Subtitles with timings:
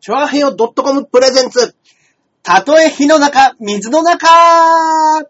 [0.00, 1.74] チョアヘヨ .com プレゼンツ。
[2.42, 5.26] たとえ火の中、水の中は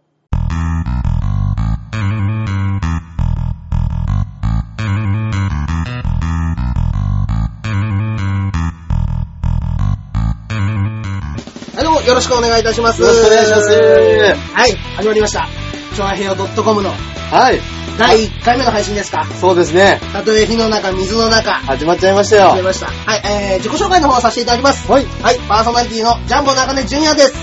[11.76, 13.02] い、どうもよろしくお願いいたします。
[13.02, 15.69] よろしくお願いしますはい、始まりました。
[15.94, 17.60] チョアヘヨ .com のはい。
[17.98, 19.24] 第1回目の配信ですか？
[19.40, 20.00] そうですね。
[20.12, 21.52] たとえ火の中、水の中。
[21.54, 22.48] 始まっちゃいましたよ。
[22.50, 22.86] 始めました。
[22.86, 24.90] はい、えー、自己紹介の方をさせていただきます。
[24.90, 25.04] はい。
[25.22, 27.34] はい、パーソナリティのジャンボ中根ジュニアです。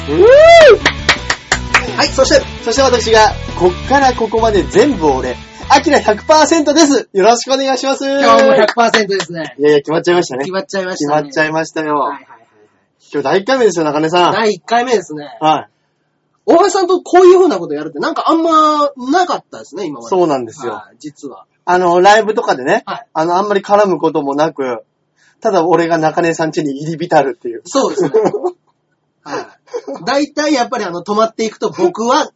[1.95, 5.35] はい、そして、そして私が、こっからここまで全部俺、
[5.69, 7.09] アキラ100%です。
[7.13, 8.05] よろしくお願いします。
[8.05, 9.55] 今日も100%ですね。
[9.59, 10.51] いやいや、決まっちゃいましたね決。
[10.53, 11.21] まっちゃいまし決たね。
[11.23, 11.99] まっちゃいましたよ。
[11.99, 12.37] はいはいはい
[13.13, 14.31] 今日第1回目ですよ、中根さはい。
[14.31, 14.33] ん。
[14.33, 15.37] 第1回目ですね。
[15.39, 15.69] はい。
[16.47, 20.09] 大橋さんとこういう風なことやるってなんかあんまなかったですね、今まで。
[20.09, 21.45] そうなんですよはい実は。
[21.65, 24.85] あの、ライブとかでね、はいあの、あんまり絡むこともなく、
[25.41, 27.61] ただ俺が中根さん家に入り浸るっていう。
[27.65, 28.11] そうですね。
[29.23, 30.05] はい。
[30.05, 32.31] 大体やっぱりあの、止まっていくと僕は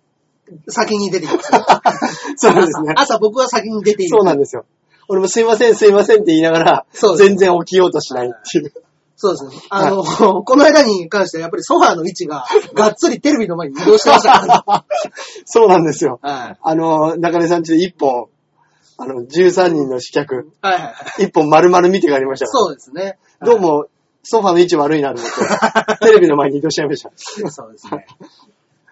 [0.67, 1.51] 先に出てきます。
[2.35, 2.93] そうですね。
[2.97, 4.17] 朝朝僕は先に出ていく。
[4.17, 4.65] そうなんですよ。
[5.07, 8.73] 俺もすいません、すいませんって言いながら、そうです全然起きようとしないっていう。
[9.21, 9.61] そうですね。
[9.69, 10.01] あの、
[10.43, 14.85] この間に関してはやっぱりソファーの位置が がっつりテレビの前に移動してましたから。
[15.45, 16.19] そうなんですよ。
[16.23, 16.57] はい。
[16.59, 18.25] あの、中根さん家で一本、
[18.97, 21.23] あの、13人の試客、はいはいはい。
[21.25, 23.19] 一本丸々見て帰りましたからそうですね。
[23.45, 23.85] どうも、
[24.23, 27.11] ソファーの位置悪いなと思って、テレビの前に移動しちゃいました。
[27.15, 28.07] そうですね。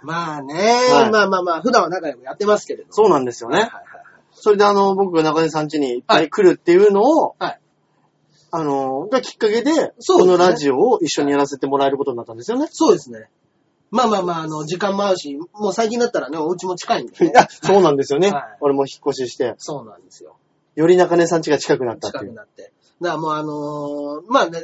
[0.03, 2.85] まあね、はいまあまあまあ、普段は仲良くやってますけれど。
[2.91, 3.57] そうなんですよね。
[3.57, 3.99] はいはいはい
[4.41, 7.59] それであの、僕が中根さん家にいっぱい来るっていうのを、はい。
[8.51, 12.67] あの、がきっかけで、そうですこねのラジオを一緒にやらせてもらえることになったんですよね。
[12.71, 13.29] そうですね。
[13.91, 17.31] まあまあまあ、あの、時間も合うし、もう最近だったらね、お家も近いんで、ね。
[17.31, 18.29] いや、そうなんですよね。
[18.29, 20.35] はい俺も引っ越しして、そうなんですよ。
[20.75, 22.71] より中根さん家が近くなったっていくなって。
[23.01, 24.63] だからもうあのーまあね、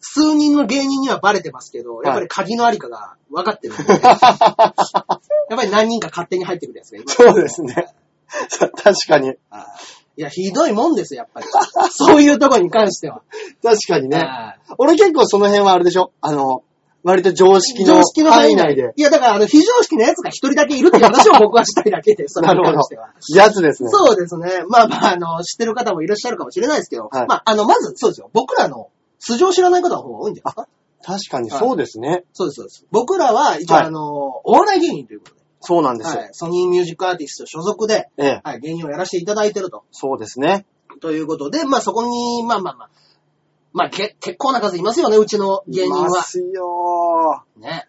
[0.00, 7.16] 数人の芸人にはバレてますけど、やっぱり鍵のありかが分かってるんで、 やっぱり何人か勝手に入ってくるやつがいます。
[7.16, 7.94] そうですね。
[8.58, 9.28] 確かに。
[9.28, 9.36] はい
[10.20, 11.46] いや、ひどいもんですよ、やっぱり。
[11.92, 13.22] そういうとこに関しては。
[13.62, 14.18] 確かにね。
[14.18, 16.12] はい俺結構その辺はあれでしょ？
[16.20, 16.62] あの、
[17.02, 18.92] 割と常識の常識の範囲内で。
[18.96, 23.08] いや、だから、あの、非常識な奴が一人だけいるって話を 僕はしたいだけで、それに関しては。。
[23.34, 23.88] やつですね。
[23.90, 24.62] そうですね。
[24.68, 28.28] まあまあ、あの、知ってる方もいらっしゃるかもしれないですけど、はいまあ、あの、まず、そうですよ。
[28.34, 28.88] 僕らの
[29.18, 30.68] 素性を知らない方の方が多いんじゃないですか？
[31.02, 32.24] 確かにそうですね。
[32.34, 32.84] そうです、そうです。
[32.90, 34.02] 僕らは、一応、はいあの、
[34.44, 36.20] お笑い芸人ということで、そうなんですよ。
[36.20, 39.84] はい、ソニーミュージックアーティスト所属で、ええ、はい、芸人をやらせていただいてると。
[39.92, 40.64] そうですね。
[41.00, 42.90] ということで、まあそこに、まあまあまあ、
[43.72, 46.22] まあけ結構な数いますよね、うちの芸人いまは。
[46.22, 47.86] すよね。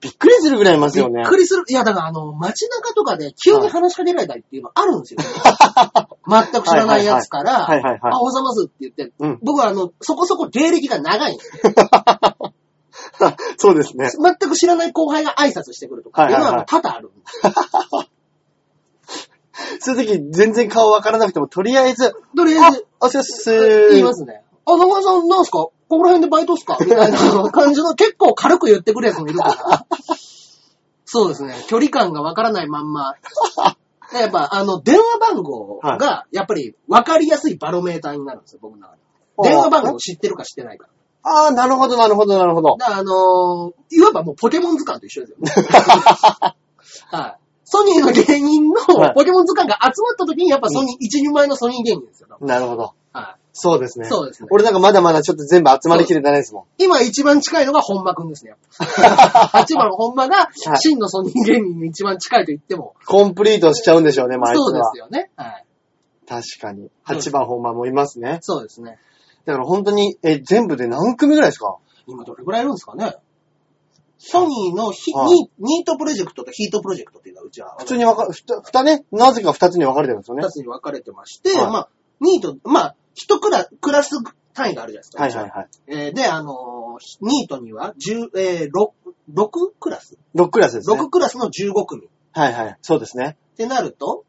[0.00, 1.24] びっくりするぐらいいますびっよね。
[1.24, 1.64] くりする。
[1.68, 5.20] いや、だからあの、街中とかで急に話しかけられたりっていうのあるんですよ。
[6.28, 11.44] 全く知らないやつから、はいはいはいあ、おはようございますって言って、うん僕はあの、そこそこ芸歴が長いんで。
[13.58, 14.08] そうですね。
[14.10, 17.10] 全く知らない後輩が挨拶してくるとかっていうのはもう多々ある。
[19.80, 24.42] そういう時全然顔わからなくても、とりあえず、とりあえず、あ、せっす言いますね。
[24.66, 25.58] あ、中村さんなんすか？
[25.58, 26.78] ここら辺でバイトっすか？
[26.80, 29.86] みたいな感じの結構軽く言ってくるやつもいるから。
[31.04, 31.54] そうですね。
[31.68, 33.14] 距離感がわからないまんま。
[34.14, 39.02] やっぱ、あの、電話番号が、やっぱり分かりやすいバロメーターになるんですよ、僕の中で。
[39.50, 40.88] 電話番号知ってるか知ってないか。
[41.24, 42.76] ああ、なるほど、なるほど、なるほど。
[42.78, 45.52] だから、あのーいわばもうポケモン図鑑と一緒ですよね。
[47.10, 47.36] はい。
[47.64, 52.28] ソニーの芸人はいのポケモン図鑑が集まった時に、やっぱソニー、一人前のソニー芸人ですよ。
[52.40, 52.94] なるほど。
[53.12, 53.42] はい。
[53.54, 54.06] そうですね。
[54.06, 56.64] そうですね俺なんかまだまだちょっと全部集まりきれてないですもん。
[56.78, 58.50] 今一番近いのが本間くんですね。
[58.50, 58.84] やっぱ
[59.62, 64.98] 8番本間がはい真のソニー芸人に一番近いと言っても、コンプリートしちゃうんでしょうね、毎日はそうです。
[64.98, 65.30] よね。
[65.36, 65.64] はい。
[66.26, 66.90] 確かに。
[67.06, 68.38] 8番本番もいますね。
[68.40, 68.98] そうですね。
[69.44, 71.76] だから本当に、え、全部で何組ぐらいですか？
[72.06, 73.16] 今どれぐらいいるんですかね？
[74.18, 80.50] ソニーのヒ、はいニニートプロジェクトとヒートプロジェクトっていうのはうちは普通に分か、ふた、ふたね、なぜか2つに分かれてるんですよね二。
[80.50, 81.88] つに分かれてまして、はいまあ、
[82.20, 84.10] ニート、まあ、一クラクラス
[84.54, 85.40] 単位があるじゃないですか。
[85.42, 85.68] はいはいはい。
[85.88, 88.92] えーで、あのーニートには10、えー、6、
[89.34, 89.48] 6
[89.80, 91.00] クラス？6クラスですね。
[91.00, 92.06] ?6 クラスの15組。
[92.06, 92.78] っはいはい。
[92.80, 93.36] そうですね。
[93.56, 94.24] てなると、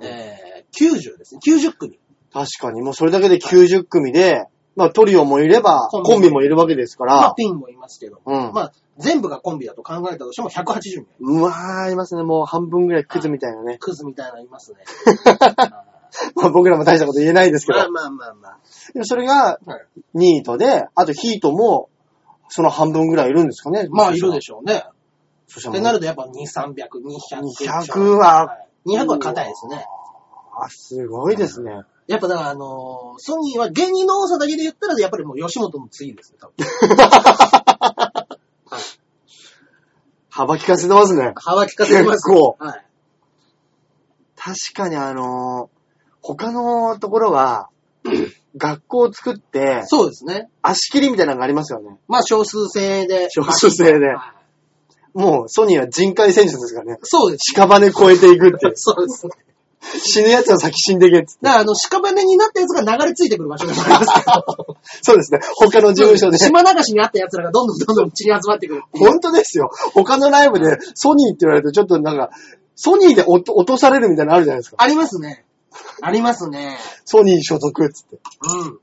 [0.00, 1.40] えー、90ですね。
[1.46, 1.98] 90組。
[2.32, 4.46] 確かに、もうそれだけで90組で、
[4.76, 8.20] まあトリオもいれば、コンビコンビもいるわけですかまあ、ら、ピンもいますけど。
[8.24, 8.52] うん。
[8.52, 11.06] まあ、全部がコンビだと考えたとしても180人。
[11.20, 12.22] うわー、いますね。
[12.22, 13.78] もう半分ぐらいクズみたいなね。
[13.78, 14.78] クズみたいなのいますね。
[16.34, 17.88] まあ僕らも大したこと言えないですけどまあ。
[17.88, 18.58] まあまあまあ。
[18.92, 21.88] でもそれがはい、ニートで、あとヒートも、
[22.48, 23.88] その半分ぐらいいるんですかね。
[23.90, 24.84] まあ、いるでししょうね。
[24.86, 24.92] ょ。
[25.48, 27.46] そってなるとやっぱ2、300、200。
[27.92, 29.84] 200は、200は硬いですね。
[30.58, 31.82] あ、すごいですね。
[32.06, 36.56] やっぱだからあのーソニーは芸人の多さだけで言ったら、やっぱりもう吉本の次ですね、多分。
[40.30, 41.32] 幅利かせてますね。
[41.36, 42.28] 幅利かせてます。
[42.28, 42.86] 結構はい。
[44.36, 45.76] 確かにあのー
[46.22, 47.68] 他のところは、
[48.56, 50.48] 学校を作って、そうですね。
[50.60, 51.98] 足切りみたいなのがありますよね。
[52.08, 53.28] まあ少数制で。
[53.30, 54.36] 少数制ではい
[55.16, 56.98] もうソニーは人海戦術ですからね。
[57.02, 57.54] そうです。
[57.58, 58.72] 屍越えていくって。
[58.76, 59.26] そうです。
[60.02, 61.38] 死ぬ奴は先死んでいけっつって。
[61.42, 64.76] だからあの、屍になったやつが流れ着いてくる場所がありますけど。
[65.02, 65.40] そうですね。
[65.56, 66.38] 他の事務所で。
[66.38, 68.82] 島流しにあった奴らがどんどんどんどんうちに集まってくる。
[68.92, 69.70] 本当ですよ。
[69.94, 72.30] 他のライブでソニーって言われるとちょっとなんか、
[72.74, 74.76] ソニーで落と落とされるみたいなのあるじゃないですか。
[74.78, 75.44] ありますね。
[76.02, 76.78] ありますね。
[77.04, 78.18] ソニー所属っつって。
[78.42, 78.78] うん。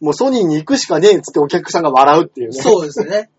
[0.00, 2.60] もうソニーに行くしかねえっつってお客さんが笑うっていうね。
[2.60, 3.30] そうですね。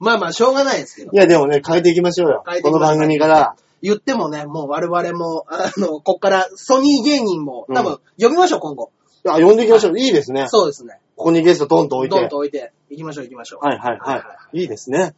[0.00, 1.16] まあまあ、しょうがないですけどい。
[1.16, 3.56] やでもね、変えていきましょうよこの番組から。
[3.82, 8.90] 言ってもね、もう我々も、あの、こっからソニー芸人も、多分、呼びましょう、今後。
[9.26, 9.98] あ、呼んでいきましょう。
[9.98, 10.46] いいですね。
[10.48, 11.00] そうですね。
[11.16, 12.16] ここにゲストトンと置いて。
[12.18, 13.66] ドンと置いて、行きましょう、行きましょう。
[13.66, 14.60] はいはいはい。
[14.60, 15.14] いいですね。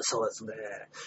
[0.00, 0.52] そうですね。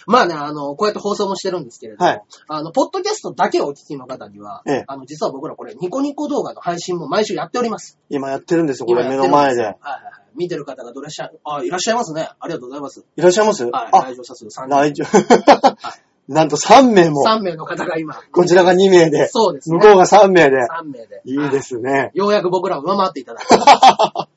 [0.05, 7.97] まあね、あの、こうやって放送もしてるんですけれども、はいあの、ポッドキャストだけをお聞きの方には、ええあの、実は僕らこれ、ニコニコ動画の配信も毎週やっております。
[8.09, 9.63] 今やってるんですよ、これ今目の前で。
[9.63, 10.13] はいはいはい。
[10.35, 12.29] 見てる方がどれしゃ、あ、いらっしゃいますね。
[12.39, 13.03] ありがとうございます。
[13.15, 13.65] いらっしゃいます？
[13.65, 13.71] はい。
[13.91, 15.03] あ、来場者数3来人。
[15.03, 15.09] 場。
[16.27, 17.23] なんと3名も。
[17.25, 18.15] 3名の方が今。
[18.31, 19.29] こちらが2名で。
[19.29, 19.77] そうですね。
[19.77, 20.57] 向こうが3名で。
[20.57, 21.21] 3名で。
[21.25, 22.11] いいですね。
[22.13, 23.55] ようやく僕らを上回っていただいて。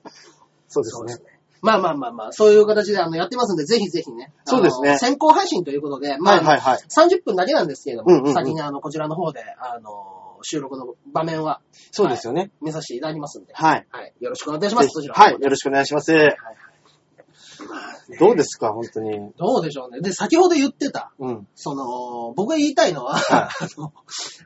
[0.69, 1.31] そうですね。
[1.63, 4.33] まあまあまあまあ、そういう形であのやってますんで、ぜひぜひね。
[4.45, 6.79] そうですね先行配信ということで、まあ、はいはいはい。
[6.89, 11.61] 30分だけなんですけれども、うんうんうん先にあの、こちらの方で、あの、収録の場面は
[11.91, 12.51] そうですよね。
[12.63, 13.87] 見させていただきますんで、はい。
[13.91, 14.15] はい。
[14.21, 14.89] よろしくお願いいたします。
[14.89, 15.33] そちらはい。
[15.33, 16.13] よろしくお願いします。
[16.13, 16.37] はいはい
[18.19, 19.33] どうですか、本当に。
[19.37, 20.01] どうでしょうね。
[20.01, 21.49] で、先ほど言ってた、うん。
[21.55, 23.93] その、僕が言いたいのは、は あの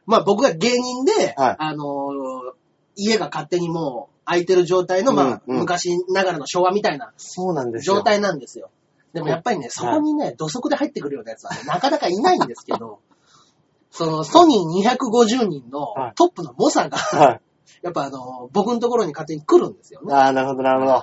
[0.06, 2.54] まあ僕が芸人で、はいあの、
[2.96, 7.96] 家が勝手にもう空いてる状態の、まあ、うんうん昔ながらの昭和みたいなそうなんですよ。
[7.96, 8.70] 状態なんですよ。
[9.12, 12.98] でもやっぱりね、そこにね、土足で入ってくるようなやつはね、なかなかいないんですけど、
[13.90, 17.40] そのソニー250人のはいトップの猛者が、はい。
[17.82, 20.14] やっぱあの、僕のところに勝手に来るんですよね。
[20.14, 21.02] ああ、なるほど、なるほど。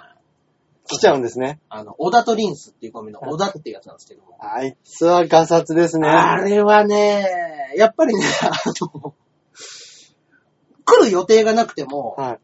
[0.92, 1.60] 来ちゃうんですね。
[1.70, 4.38] あの、小田とリンスっていうコンビの小田っていうやつなんですけども。
[4.40, 6.08] あいつはガサツですね。
[6.08, 7.28] あれはね、
[7.78, 8.52] やっぱりね、あ
[8.94, 9.14] の、
[10.86, 12.40] 来る予定がなくても、はい。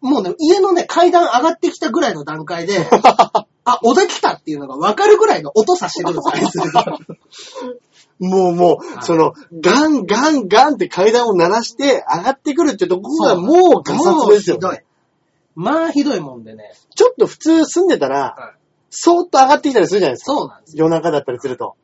[0.00, 2.78] もうね、家のね、階段上がってきたぐらいの段階で、
[3.64, 14.84] あ、小田来たっていうのが分かるぐらいの音さしてくるんですよあいつもうもう、はいその、ガンガンガンって階段を鳴らして上がってくるってとこがもうガサツですよ、もうひどい。
[15.54, 16.72] まあひどいもんでね。
[16.94, 18.60] ちょっと普通住んでたら、はい
[18.90, 20.32] そーっと上がってきたりするじゃないですか。
[20.32, 20.84] そうなんですよ。
[20.84, 21.76] 夜中だったりすると。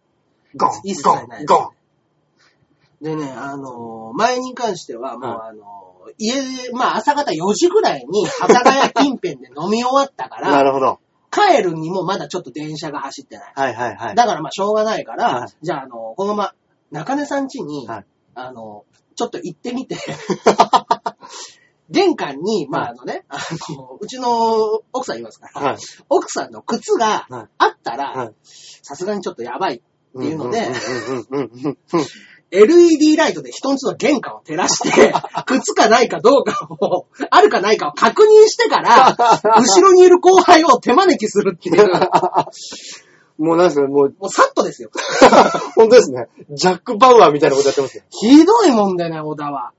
[0.57, 1.73] ゴン一、切ゴンないです、ゴ
[3.01, 3.05] ン。
[3.05, 10.99] でね、あのー前に関しては、もうはあのー家、まあ朝方4時ぐらいに、幡ヶ谷近辺で飲み終わったかなら、 るほど。
[11.31, 13.53] 帰るにもまだちょっと電車が走ってない。
[13.55, 14.15] はいはいはい。
[14.15, 16.55] だからまあしょうがないから、はいじゃああの、このまま、
[16.91, 18.05] 中根さん家に、はい
[18.35, 18.85] あの、
[19.15, 19.97] ちょっと行ってみて、
[21.91, 23.38] 玄関に、まああのね、あ
[23.77, 25.77] の、うちの奥さんいますから、はい。
[26.09, 29.81] 奥さんの靴がはいあったはらい、さすがにちょっとやばいっ
[30.19, 30.69] ていうので、
[32.50, 35.12] LED ライトで人んちの玄関を照らして、
[35.47, 39.17] 靴かないかどうかを、あるかないかを確認してから、
[39.61, 41.89] 後ろにいる後輩を手招きするっていう、
[43.39, 44.91] もうなんすか、もう、もうサッとですよ。
[45.77, 46.29] 本当ですね。
[46.51, 48.05] ジャック・パウアーみたいなことやってますよ。
[48.10, 49.72] ひどいもんでね、小田は。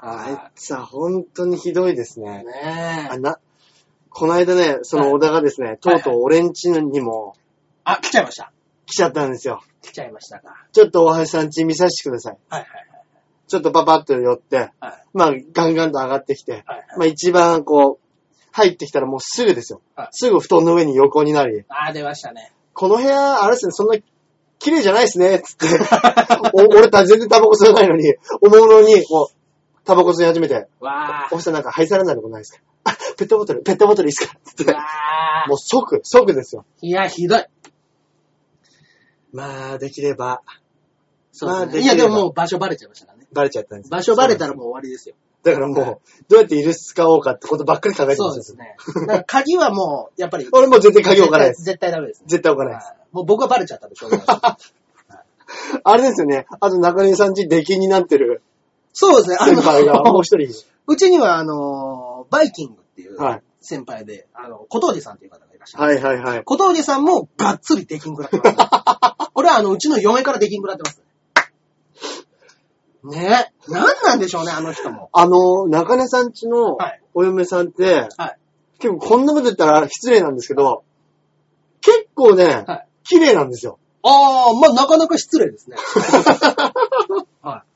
[0.00, 2.44] あいつは本当にひどいですね。
[2.44, 3.08] ねえ。
[3.10, 3.38] あな、
[4.10, 7.34] この間ね、その小田がですね、とうとう俺んちにも
[7.84, 8.52] あ、来ちゃいました。
[8.86, 9.62] 来ちゃったんですよ。
[9.82, 10.66] 来ちゃいましたか。
[10.72, 12.38] ちょっと大橋さん家見させてください。
[12.48, 12.70] はいはい
[13.48, 14.68] ちょっとパパッと寄って、はい。
[14.80, 18.06] はいまあガンガンと上がってきて、はいはいまあ一番こう、
[18.50, 20.08] 入ってきたらもうすぐですよはい。
[20.12, 22.52] すぐ布団の上に横になり、あー、出ましたね。
[22.74, 23.96] この部屋、あれですね、そんな
[24.58, 25.66] 綺麗じゃないですね、つって。
[26.54, 29.36] お俺た全然タバコ吸わないのに、おもむろに、こう、
[29.86, 32.60] タバコ吸い始めて、わおっさんなんか灰皿になることないですか？
[32.84, 34.36] あ、 ペットボトル、ペットボトルいいですか？
[34.44, 34.66] つっー。
[34.66, 34.72] て。
[34.72, 34.80] わ
[35.48, 36.64] もう即、即ですよ。
[36.82, 36.86] ー。
[36.86, 37.44] いや、ひどい。
[39.32, 40.42] まあ、できれば、
[41.32, 43.26] そうですねまあできればいや、でももう場所バレちゃいましたからね。
[43.32, 43.90] バレちゃったんです。
[43.90, 45.14] 場所バレたらもう終わりですよ。
[45.42, 45.74] だからもう、
[46.28, 48.56] どうやってイルス使おうかってことばっかり考えてそうますよ。
[48.56, 49.24] ですね。
[49.26, 50.48] 鍵はもう、やっぱり。
[50.52, 51.62] 俺もう絶対鍵置かないです。
[51.62, 52.24] 絶対ダメですね。
[52.28, 52.86] 絶対置かないです。
[52.88, 54.26] はいもう僕はバレちゃったんでしょうがない
[55.84, 56.44] あれですよね。
[56.60, 58.42] あと中根さんち出禁になってる
[58.98, 59.36] そうですね。
[59.38, 60.48] あ先輩がもうの、一人。
[60.88, 65.84] うちにはあの、バイキングっていうはい先輩で、あの、小峠さんっていう方がいらっしゃる。
[65.84, 66.44] はいはいはい。
[66.44, 69.28] 小峠さんもがっつり出禁食らってます。
[69.34, 71.02] 俺はあの、うちの嫁から出禁食らってます。
[73.04, 73.52] ね。
[73.68, 75.10] なんなんでしょうね、あの人も。
[75.12, 78.38] あの、中根さんちのはいお嫁さんって、はい
[78.78, 80.84] 結構こんなこと言ったら失礼なんですけど、
[81.82, 83.78] 結構ね、はい綺麗なんですよ。
[84.02, 85.76] ああ、まあなかなか失礼ですね。
[87.42, 87.66] はい。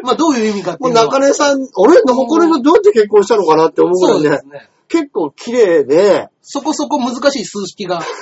[0.04, 1.06] まあどういう意味かってもいううのは。
[1.06, 2.02] 中根さん、あれ？
[2.02, 4.70] 中根さんどうやって結婚したのかなって思うぐらいうねそです、ね。
[4.88, 8.02] 結構綺麗で、そこそこ難しい数式が。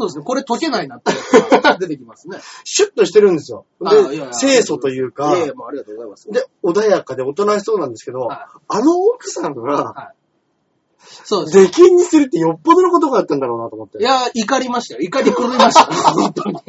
[0.00, 0.24] そうですね。
[0.24, 2.38] これ解けないなっていうのが出てきますね。
[2.64, 3.66] シュッとしてるんですよ。
[3.80, 6.30] で、あいやいや清楚というか、いやいやもうありがとうございます。
[6.30, 10.20] で、穏やかでおとなしそうなんですけど、はいあの奥さんが、はい。
[11.24, 11.58] そうです。
[11.58, 13.98] 出禁にするってよっぽどのことがあったんだろうなと思って。
[13.98, 15.00] いや、怒りましたよ。
[15.02, 16.00] 怒り狂いましたよ。
[16.14, 16.60] 本当に。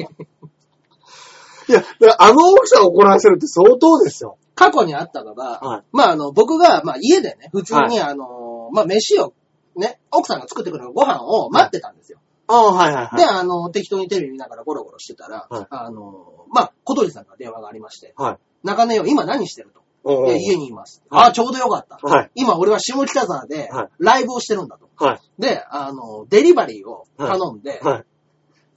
[1.72, 4.36] いや、だからあの奥さんを怒らせるって相当ですよ。
[4.54, 9.32] 過去にあったのが、はいまああの、僕が、まあ家でね、普通にあの、まあ飯を、
[9.76, 12.18] ね、奥さんが作ってくれるご飯を待ってたんですよ。
[12.48, 13.16] ああ、はいはいはい。
[13.16, 18.66] で、あの、適当にテレビ見ながらゴロゴロしてたら、はいあの、まあ、小鳥さんから電話がありまして、はい。
[18.66, 19.80] 中根よ、今何してると？
[20.04, 21.02] おうおういや家にいます。
[21.08, 21.96] はいああ、ちょうどよかった。
[22.06, 22.30] はい。
[22.34, 24.90] 今俺は下北沢ではいライブをしてるんだと。
[25.02, 25.20] はい。
[25.40, 28.04] で、あの、デリバリーを頼んで、はい。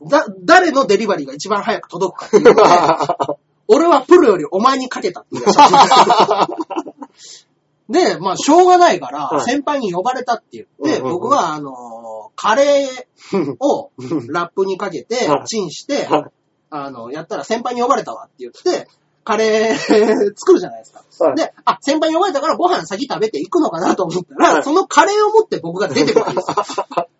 [0.03, 2.61] だ、誰のデリバリーが一番早く届くかっていうので、
[3.67, 6.47] 俺はプロよりお前にかけたって言い出した。
[7.89, 9.41] で、まあ、しょうがないから、はい。
[9.41, 11.11] 先輩に呼ばれたって言って、うんうんうん。
[11.13, 13.91] 僕は、あの、カレーを
[14.29, 15.45] ラップにかけては、い。
[15.45, 16.23] チンしてはい、
[16.71, 18.87] あの、やったら先輩に呼ばれたわって言って、
[19.23, 19.75] カレー
[20.35, 21.03] 作るじゃないですか。
[21.25, 21.35] はい。
[21.35, 24.63] で、あ、先輩に呼ばれたからご飯先食べていくのかなと思ったら、はい。
[24.63, 26.85] そのカレーを持って僕が出てくるわけですよ。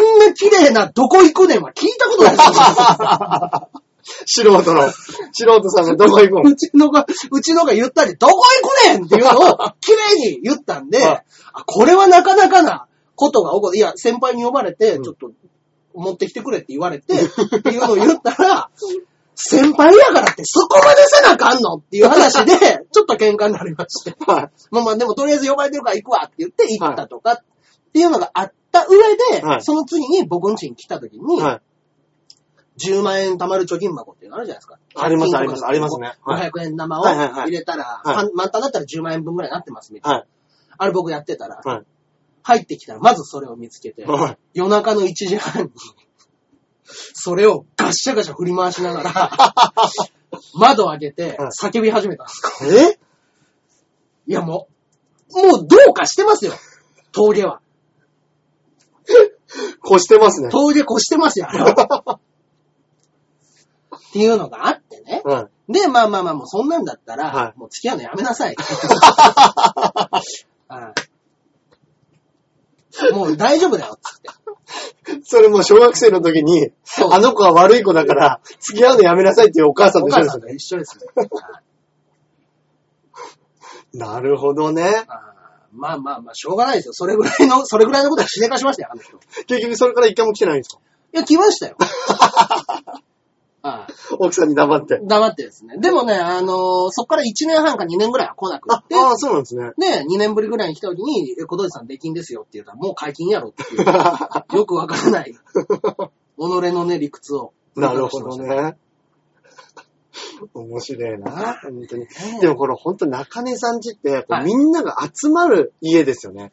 [0.00, 4.52] あんな綺麗などこ行くねんは聞いたことないですよ。
[4.52, 6.50] 素人の、素人さんがどこ行くの？
[6.50, 13.76] うちのが、うちのが言ったり、どこ行くねんっていうのを綺麗に言ったんで、はいあこれはなかなかなことが起こる。
[13.76, 15.30] いや、先輩に呼ばれて、うんちょっと
[15.94, 18.70] 持ってきてくれって言われて、っていうのを言ったら、
[19.34, 22.52] 先輩やからってそこまでせなあかんのっていう話で、
[22.92, 24.14] ちょっと喧嘩になりまして。
[24.26, 24.50] はい。
[24.70, 27.36] まあまあでもとりあえず呼ばれてるから行くわって言って行ったとかっ
[27.92, 28.98] ていうのがあった上
[29.40, 31.60] で、はいその次に僕ん家に来た時に、はい。
[32.78, 34.78] 10万円貯まる貯金箱っていうのあるじゃないですか。
[34.96, 40.18] あります100ありますありますねはい500円玉をはいはいはい入れたら、はい満タンだったら10万円分ぐらいになってますみたいな。
[40.18, 40.28] はい。
[40.78, 41.84] あれ僕やってたら、はい。
[42.42, 44.38] 入ってきたらまずそれを見つけて、はい。
[44.54, 45.70] 夜中の1時半に、
[46.84, 49.30] それをガッシャガシャ振り回しながら、
[50.58, 52.96] 窓を開けてはい叫び始めたんです。
[52.96, 52.98] え？
[54.26, 54.68] いやも
[55.34, 56.52] う、もうどうかしてますよ。
[57.12, 57.60] 峠は。
[59.84, 60.48] 越してますね。
[60.50, 61.50] 峠越してますよ、っ
[64.12, 65.22] ていうのがあってね。
[65.24, 65.72] はい。
[65.72, 68.56] で、まあまあまあ、もうそんなんだったら、はいもう付き合うのやめなさい。
[70.68, 71.10] はい
[73.14, 74.28] もう大丈夫だよ、つって。
[75.24, 76.72] それもう小学生の時に、
[77.10, 80.38] あの子は悪い子だから、付き合うのやめなさいっていうお母さんおと一緒ですよね。
[80.38, 80.98] 母さんと一緒です
[83.92, 85.06] なるほどね。
[85.72, 86.92] まあまあまあ、しょうがないですよ。
[86.92, 89.16] それぐらいの、 それぐらいのことはしでかしましたよ、あの人。
[89.16, 90.80] い結局それから一回も来てないんですか？
[91.12, 91.76] や、来ましたよ。
[93.62, 94.98] はい奥さんに黙って。
[95.02, 95.76] 黙ってですね。
[95.76, 99.72] でもね、あのーそっから1年半か2年ぐらいは来なくあっ、て、ああ、そうなんですね。
[99.76, 103.84] で、2年ぶりぐらいに来た時に、え小鳥さん出禁ですよって言ったら、もう解禁やろっていう、
[104.56, 105.38] よくわからない、己
[106.38, 107.52] のね、理屈を。
[107.76, 108.36] なるほど。
[108.38, 108.78] ね。
[110.54, 112.02] 面白いな、本当に。
[112.02, 112.08] ね
[112.40, 116.52] でもこれ本当中根さんちって、はいみんなが集まる家ですよね。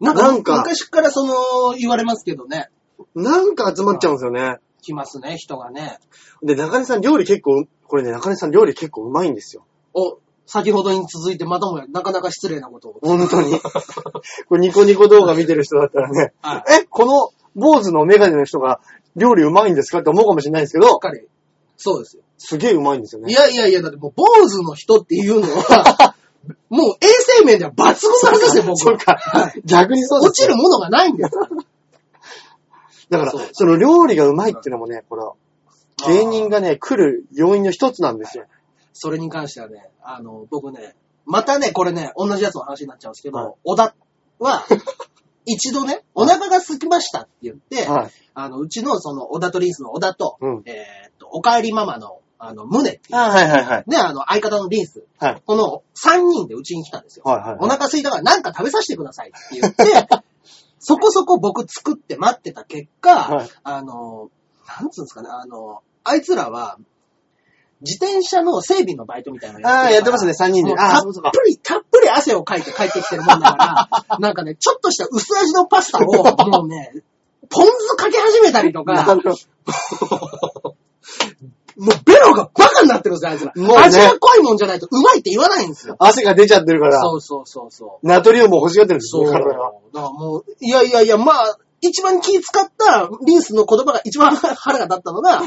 [0.00, 2.68] なんか、なんか昔からその、言われますけどね、
[3.14, 4.58] なんか集まっちゃうんですよね。
[4.82, 5.98] 来ますね、人がね。
[6.42, 9.64] で、中根さん料理結構、これね、中根さん料理結構うまいんですよ。
[9.94, 12.98] お、先ほどに続いてまたもや、なかなか失礼なことを。
[13.00, 13.58] 本当に。
[14.48, 18.80] これニコニコ動画見てる人だったらね、はいえ、この坊主のメガネの人が
[19.16, 21.28] 料理うまいんですかって思うかもしれないんですけどしっ、かり。
[21.82, 22.22] そうですよ。
[22.38, 23.32] すげえうまいんですよね。
[23.32, 26.14] いやいやいや、だってもう、坊主の人っていうのは、
[26.70, 27.08] もう衛
[27.38, 27.84] 生面では抜群
[28.22, 28.76] なはずですよ、僕は。
[28.76, 29.62] そうかはい。
[29.64, 31.48] 逆にそうですちるものがないんですよ。
[33.10, 38.44] だからそう、その料理がうまいっていうのもね、これ、芸人がね、来る要因の一つなんですよ。
[38.92, 40.94] それに関してはね、あの、僕ね、
[41.26, 43.94] またね、これね、同じやつの話になっちゃうんですけど、はい小田
[44.38, 44.64] は、
[45.44, 48.10] 一度ね、お腹が空きましたって言って、はい。
[48.34, 53.84] あの、うちのその、小田とリンスの小田と、うんえーっと、おかえりママの、あの、胸っていう、あはいはいはい。
[53.86, 55.42] で、あの、相方のリンス、はい。
[55.44, 57.24] この3人でうちに来たんですよ。
[57.24, 57.56] はいはい。
[57.60, 60.08] お腹空いたから何か食べさせてくださいって言って、
[60.78, 64.30] そこそこ僕作って待ってた結果、はいあの、
[64.66, 66.78] なんつうんですかね、あの、あいつらは、
[67.82, 70.74] 自転車の整備のバイトみたいなのああ、やってますね、三人で。
[70.74, 71.10] たっぷ
[71.46, 76.02] り、たっぷり汗をかいて帰ってきてるもんだから、 なんかね、ちょっとした薄味のパスタを、
[76.48, 76.92] もうね、
[77.48, 79.04] ポン酢かけ始めたりとか、
[81.76, 83.52] もうベロがバカになってるんですよ、あいつら。
[83.56, 85.96] もうね味が濃いもんじゃないとうまいって言わないんですよ。
[85.98, 88.06] 汗が出ちゃってるから、そうそうそうそう。
[88.06, 89.32] ナトリウムを欲しがってるんですよ、そう。
[89.32, 89.72] だか。
[89.94, 95.42] らもう、いやいやいや、まあ、一番気使ったリンスの言葉が一番腹が立ったのが、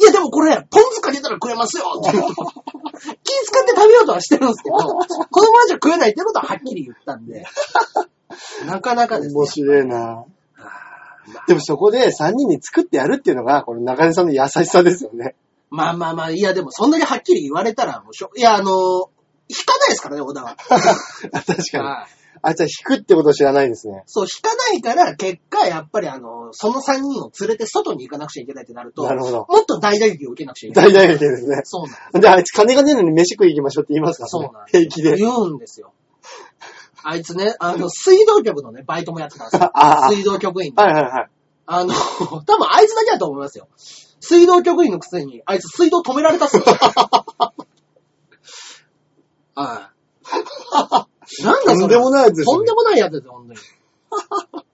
[0.00, 4.94] いやでもこれ、ポン酢かけたら食えますよって気使って食べようとはしてるんですけど、この
[5.52, 7.44] ままじゃ食えないってことははっきり言ったんで、
[8.66, 9.46] なかなかですね面。
[9.46, 10.24] 白いな
[11.46, 15.36] でもそこで3人に作ってやるっていうのが、この中根さんの優しさですよね。
[15.68, 19.10] まあまあまあ、いやでもそんだけはっきり言われたらもうしょ、いやあの、
[19.48, 20.56] 引かないですからね、小田は。
[20.58, 21.78] 確かに。
[21.78, 24.02] はいあいつは引くってことを知らないですね。
[24.06, 29.46] そう、引かないから、結果、やっぱりあの、その3人を連れて外に行かなくちゃいけないってなると、なるほど。
[29.48, 30.92] もっと大打撃を受けなくちゃいけない。
[30.92, 31.60] 大打撃ですね。
[31.64, 34.30] そうなんで、あいつ金がねえのに飯食い行きましょうって言いますからね。
[34.30, 35.16] そうなん平気で。
[35.16, 35.92] 言うんですよ。
[37.02, 39.70] あいつね、あの、水道局のね、バイトもやってたんですよ。
[39.76, 40.82] ああ水道局員で。
[40.82, 41.30] はいはいはい。
[41.66, 43.68] あの、 多分あいつだけだと思いますよ。
[44.20, 46.64] 水道局員のくせに、あいつ水道止められたっすよ。
[49.54, 51.19] はい。
[51.44, 53.60] なんだそれとんでもないやつですよねとんでもないやつですよ、本当に。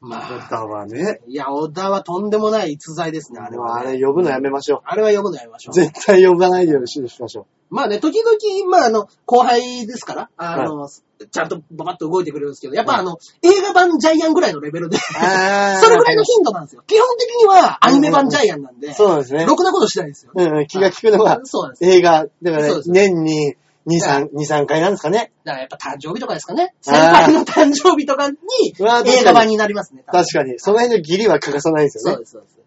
[0.00, 1.20] まあ、だわね。
[1.26, 3.88] いや、小田はとんでもない逸材ですね、あれもうは、ね。
[3.90, 5.78] あれ呼ぶのやめましょあれは呼ぶのやめましょう。
[5.78, 5.84] う。
[5.84, 15.00] 絶対呼ばないようにしましょまあね、時々、まああの、後輩ですから、あの、ちゃんとババッと動いてくれるんですけど、やっぱあの、映画版ジャイアンぐらいのレベルで、う。
[15.20, 16.82] あ それぐらいの頻度なんですよ。
[16.86, 19.44] 基本的にはアニメ版ジャイアンなんで、そうなんですね。
[19.44, 20.32] ろくなことしないですよ。
[20.34, 21.84] うんうん、気が利くのがそうなんです。
[21.84, 23.56] 映画、だからねそうです、年に
[23.88, 25.32] 2、3、2、3回なんですかね。
[25.44, 26.74] だからやっぱ誕生日とかですかね。
[26.82, 30.04] 先輩の誕生日とかにー映画版になりますね。
[30.06, 30.58] 多分確かに。
[30.58, 32.12] その辺の義理は欠かさないんですよね。
[32.12, 32.58] そうです、そうです。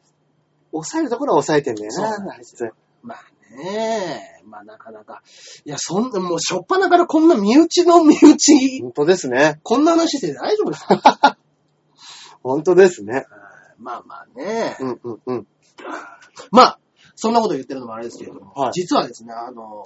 [0.72, 3.06] 抑えるところは抑えてんだよそうなんな、あいですよつ。
[3.06, 5.22] まあねまあなかなか。
[5.66, 9.60] いや、そんな、もうしょっぱなからこんな身内の身内、本当ですね。
[9.64, 11.38] こんな話して大丈夫ですか？
[12.42, 13.26] 本当ですね。
[13.78, 14.78] まあまあね。
[14.80, 15.48] うんうんうん。
[16.52, 16.80] まあ、
[17.22, 19.84] そんなこと言ってるのもあれですけれども、はい実はですね、あの、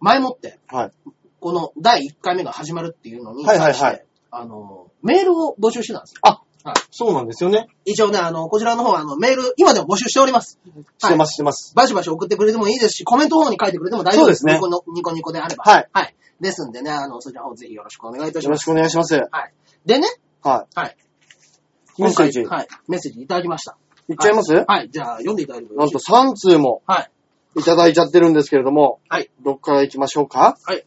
[0.00, 0.92] 前もって、はい。
[1.38, 6.20] この第1回目が始まるっていうのに、はいはいはい際してあの、メールを募集してたんですよ。
[6.22, 7.66] あ、はいそうなんですよね。
[7.84, 10.58] 一応ね、あの、こちらの方は、あの、メール、今でも募集しております。
[10.96, 11.74] してます、してます。
[11.76, 14.40] バシバシ送ってくれてもいいですし、コメントの方に書いてくれても大丈夫です。
[14.40, 15.64] そうですねニコのニコニコであれば。
[15.64, 15.88] はい。
[15.92, 16.14] はい。
[16.40, 18.48] ですんでね、あの、そちらの方ぜひよろしくお願いいたします。
[18.48, 19.14] よろしくお願いします。
[19.14, 19.52] はい。
[19.84, 20.08] でね、
[20.42, 20.96] ははい。
[21.98, 22.02] い。
[22.02, 22.68] メッセージ、はい。
[22.86, 23.76] メッセージいただきました。
[24.08, 24.88] いっちゃいます、はい。
[24.90, 27.10] じゃあ、読んでいただいてもよなんとろしいですか？3通もはい。
[27.56, 29.30] いただいちゃってるんですけれども、はい。
[29.44, 30.56] どっから行きましょうか？
[30.64, 30.84] はい。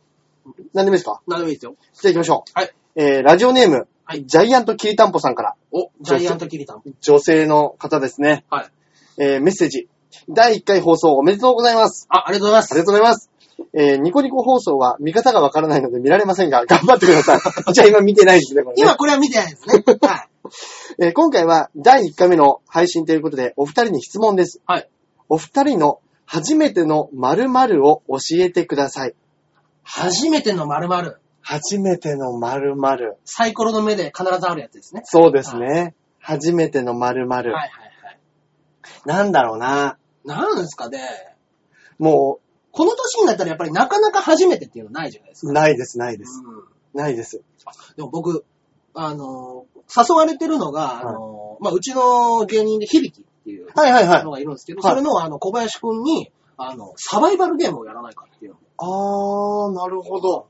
[0.74, 1.22] 何でもいいですか？
[1.28, 1.76] 何でもいいですよ。
[1.94, 2.60] じゃあ行きましょう。
[2.60, 2.72] はい。
[2.96, 6.82] えー、ラジオネーム、はいジャイアントキリタンポさんから、お、ジャイアントキリタン。
[7.00, 8.44] 女性の方ですね。
[8.50, 8.72] はい。
[9.18, 9.88] えー、メッセージ。
[10.30, 12.08] 第1回放送おめでとうございます。
[12.10, 12.72] あ、ありがとうございます。
[12.74, 13.30] ありがとうございます。
[13.74, 17.74] えー、ニコニコ放送は見方がわからないので見られませんが、頑張ってください。
[17.74, 18.82] じゃあ今見てないですね、これね。
[18.82, 19.84] 今これは見てないですね。
[20.02, 20.30] はい。
[21.00, 24.62] えー今回は第1回目の配信ということで、お二人に質問です。
[24.66, 24.90] はい。
[25.30, 29.16] お二人の初めての〇〇を教えてください。
[29.84, 31.20] 初めての〇〇。
[31.42, 33.18] 初めての〇〇。
[33.26, 35.02] サイコロの目で必ずあるやつですね。
[35.06, 35.96] そうですね。
[36.20, 37.54] 初めての〇〇。
[37.54, 37.72] はいはい
[38.06, 38.20] はい。
[39.06, 39.98] なんだろうな。
[40.24, 41.00] なんですかね。
[41.98, 42.40] も
[42.72, 45.54] この年になったらやっぱりなかなか初めてっていうのないじゃないですう、か。
[45.54, 46.42] ないです、ないです。
[46.46, 47.00] うん。
[47.00, 47.42] ないです。
[47.96, 48.46] でも僕、
[48.94, 54.32] あの、誘われてるのが、あの、まあ、うちの芸人で響きっていうはいはいはいの。
[54.32, 60.48] がいるんですけど、はいそれのあの、小林くんに、あの、サバイバルゲームをやらないかっていうのあー、なるほど。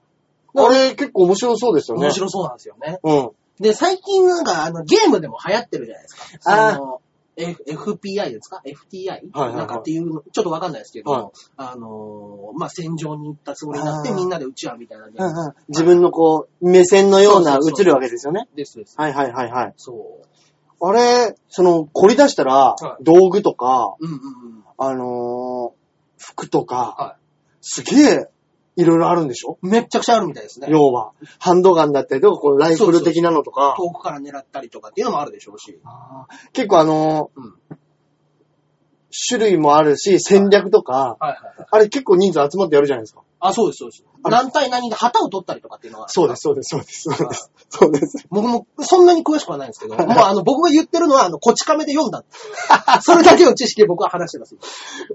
[0.53, 2.03] あれ結構面白そうですよね。
[2.03, 2.99] 面白そうなんですよね。
[3.03, 3.29] うん。
[3.59, 6.67] で、最近なんか、あの、ゲームでも流行ってるじゃないですか。
[6.69, 7.01] あーその、
[7.37, 9.29] F、FPI ですか ?FTI?
[9.33, 11.23] はいはいなんかっていうの、ちょっとわかんないですけど、はい
[11.57, 18.47] あのーまあ、戦場に行ったつもりになってあーみんなで撃ち合うみたいなゲーム自分のこう、目線のようなそうそうそう映るわけですよね。
[18.55, 18.95] ですです。
[18.97, 19.73] はいはいはいはい。
[19.77, 20.27] そう。
[20.83, 24.63] あれ、その、凝り出したらは、い道具とか、うんうんうん。
[24.77, 27.17] あのー、服とか、は
[27.61, 28.29] すげえ、
[28.77, 29.57] いろいろあるんでしょ？
[29.63, 29.67] い。
[29.67, 30.67] めっちゃくちゃあるみたいですね。
[30.69, 35.79] 要は、ハンドガンだったりとか、こうライフル的なのとか、遠くから狙ったりとかっていうのもあるでしょうし。
[35.83, 37.55] あー結構あのーうん。
[39.29, 41.67] 種類もあるし、戦略とか、はいはいはい。
[41.69, 43.21] あれ結構人数集まってやるじゃないですか。
[43.41, 44.05] あ、そうです、そうです。
[44.23, 46.07] あれ何対何で旗を取ったりとかっていうのは。
[46.07, 47.51] そうです、そうです、そうです、そうです。
[47.69, 48.25] そうです。
[48.29, 52.23] 僕もそんなに詳しくはないんですけど、 もうあの、僕が言ってるのは、あの、こち亀で読んだ。
[53.01, 54.55] それだけの知識を僕は話してます。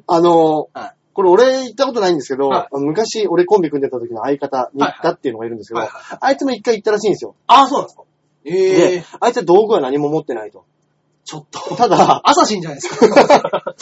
[0.06, 7.34] あのーはいこれ俺行ったことないんですけど、はい昔俺コンビ組んでた時の相方に行ったっていうのがいるんですけど、はいはいあいつも一回行ったらしいんですよ。
[7.46, 8.02] あ、そうなんですか？
[8.44, 10.64] えでえ、あいつは道具は何も持ってないと。
[11.24, 11.74] ちょっと。
[11.74, 13.74] ただ、アサシンじゃないですか？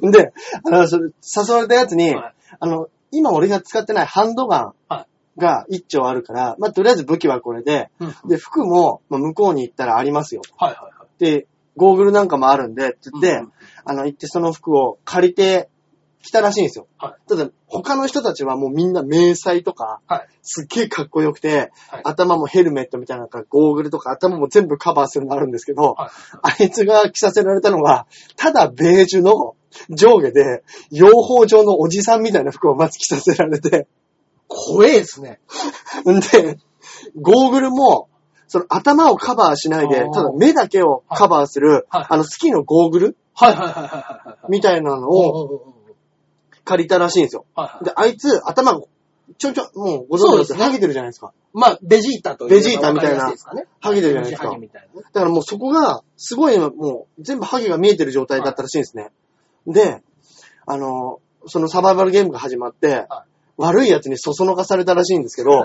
[0.00, 0.32] で、
[0.64, 1.10] あの、それ
[1.48, 10.42] 誘われたやつに、はいあの、今俺が使ってないハンドガはンが一丁あるから、まあ、とりあえず武器はこれで、うんで、服も、まあ、向こうに行ったらありますよ。
[10.56, 11.24] はいはいはい。
[11.24, 11.46] で、
[11.76, 13.52] ゴーグルなんかもあるんで、って言って、うん
[13.84, 15.68] あの、行ってその服を借りて
[16.26, 16.86] きたらしいんですよ。
[16.98, 20.28] はただ、他の人たちはもうみんな迷彩とか、はい。
[20.42, 26.10] すっげえかっこよくて、はい頭もヘルメットみたいなのか、ゴーグルとか頭も全部カバーするのあるんですけど、は
[26.54, 26.60] い。
[26.60, 29.56] あいつが着させられたのは、ただベージュの
[29.90, 33.88] 上下で、養蜂場のおじさんみたいな服をまず着させられて、
[34.48, 35.40] 怖えですね。
[36.08, 36.58] んで、
[37.20, 38.08] ゴーグルも、
[38.48, 44.46] その頭をカバーしないでただ目だけをカバーする、はいあのスキーのゴーグルはいはいはいはいはいはい。
[44.48, 45.75] みたいなのを
[46.66, 47.46] 借りたらしいんですよ。
[47.54, 47.84] はいはい。
[47.84, 48.80] で、あいつ頭が
[49.38, 51.32] ちょんちょん、もうご存知そうですすハゲてるじゃないですか。
[51.52, 53.66] まあ、ベジータというベジータみたいなわかりやすですかね。
[53.80, 55.06] ハゲてるじゃないですかハゲみたいなね。
[55.12, 59.10] だからもうそこが、すごいもう全部ハゲが見えてる状態だったらしいんですね。
[59.66, 60.02] で、
[60.66, 63.24] あの、そのサバイバルゲームが始まって、は
[63.58, 65.64] 悪いやつにそそのかされたらしいんですけど、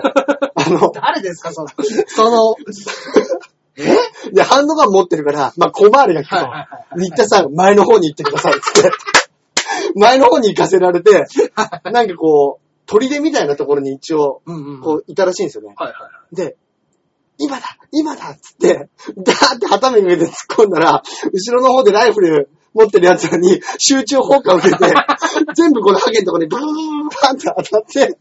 [0.70, 1.68] の、誰ですか、その、
[2.06, 2.54] その、
[4.32, 6.36] で、ハンドガン持ってるから、まあ、小回りが効くと。
[6.36, 8.90] はいはいはいはい新田さん、前の方に行ってください、つって。
[9.96, 11.26] 前の方に行かせられて、
[11.84, 14.42] なんかこう、砦みたいなところに一応。
[14.82, 15.74] こう、いたらしいんですよね。
[15.76, 16.34] はいはいはい。
[16.34, 16.56] で、
[17.38, 24.94] 今だ今だっつって、ダーって旗目かけて突っ込んだら、後ろの方でライフル持ってる奴らに集中砲火を受けて、
[25.56, 28.18] 全部このハゲのところにブーンバーンって当たって、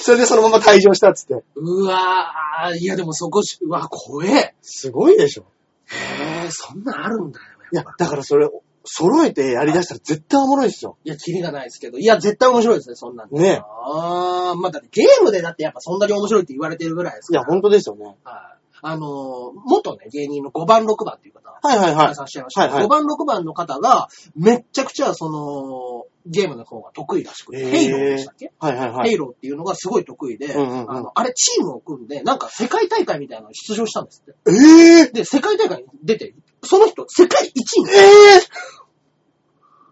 [0.00, 1.44] それでそのまま退場したっつって。
[1.54, 4.54] うわー、いやでもそこし、うわ、怖え。
[4.62, 5.44] すごいでしょ。
[5.86, 8.48] へえ、そんなんあるんだよ、いやだからそれ、
[8.86, 10.96] 揃えてやり出したら絶対おもろいですよ。
[11.04, 11.98] いや、キリがないですけど。
[11.98, 13.28] いや、絶対面白いですね、そんなん。
[13.30, 17.40] ねあー、まあだってゲームでだってやっぱそんなに面白いって言われてるぐらいですから。
[17.40, 18.16] いや、本当ですよね。
[18.24, 18.55] はい。
[18.82, 22.12] あのー、元ね、芸人の5番、6番っていう方、はいはいはい。
[22.12, 22.14] い。
[22.16, 22.62] らっしゃいました？
[22.62, 22.84] はいはい。
[22.84, 27.70] 5番、6番の方が、めっちゃくちゃ、その、ゲームの方が得意らしくて、へー。
[27.70, 29.08] ヘイローでしたっけ、はいはいはい。
[29.10, 30.90] ヘイローっていうのがすごい得意で、うんうんうん。
[30.90, 34.50] あの、あれチームを組んで、なんか世界大会みたいなのに出場したんですって。
[34.50, 38.40] ええで、世界大会に出て、その人、世界一位にええ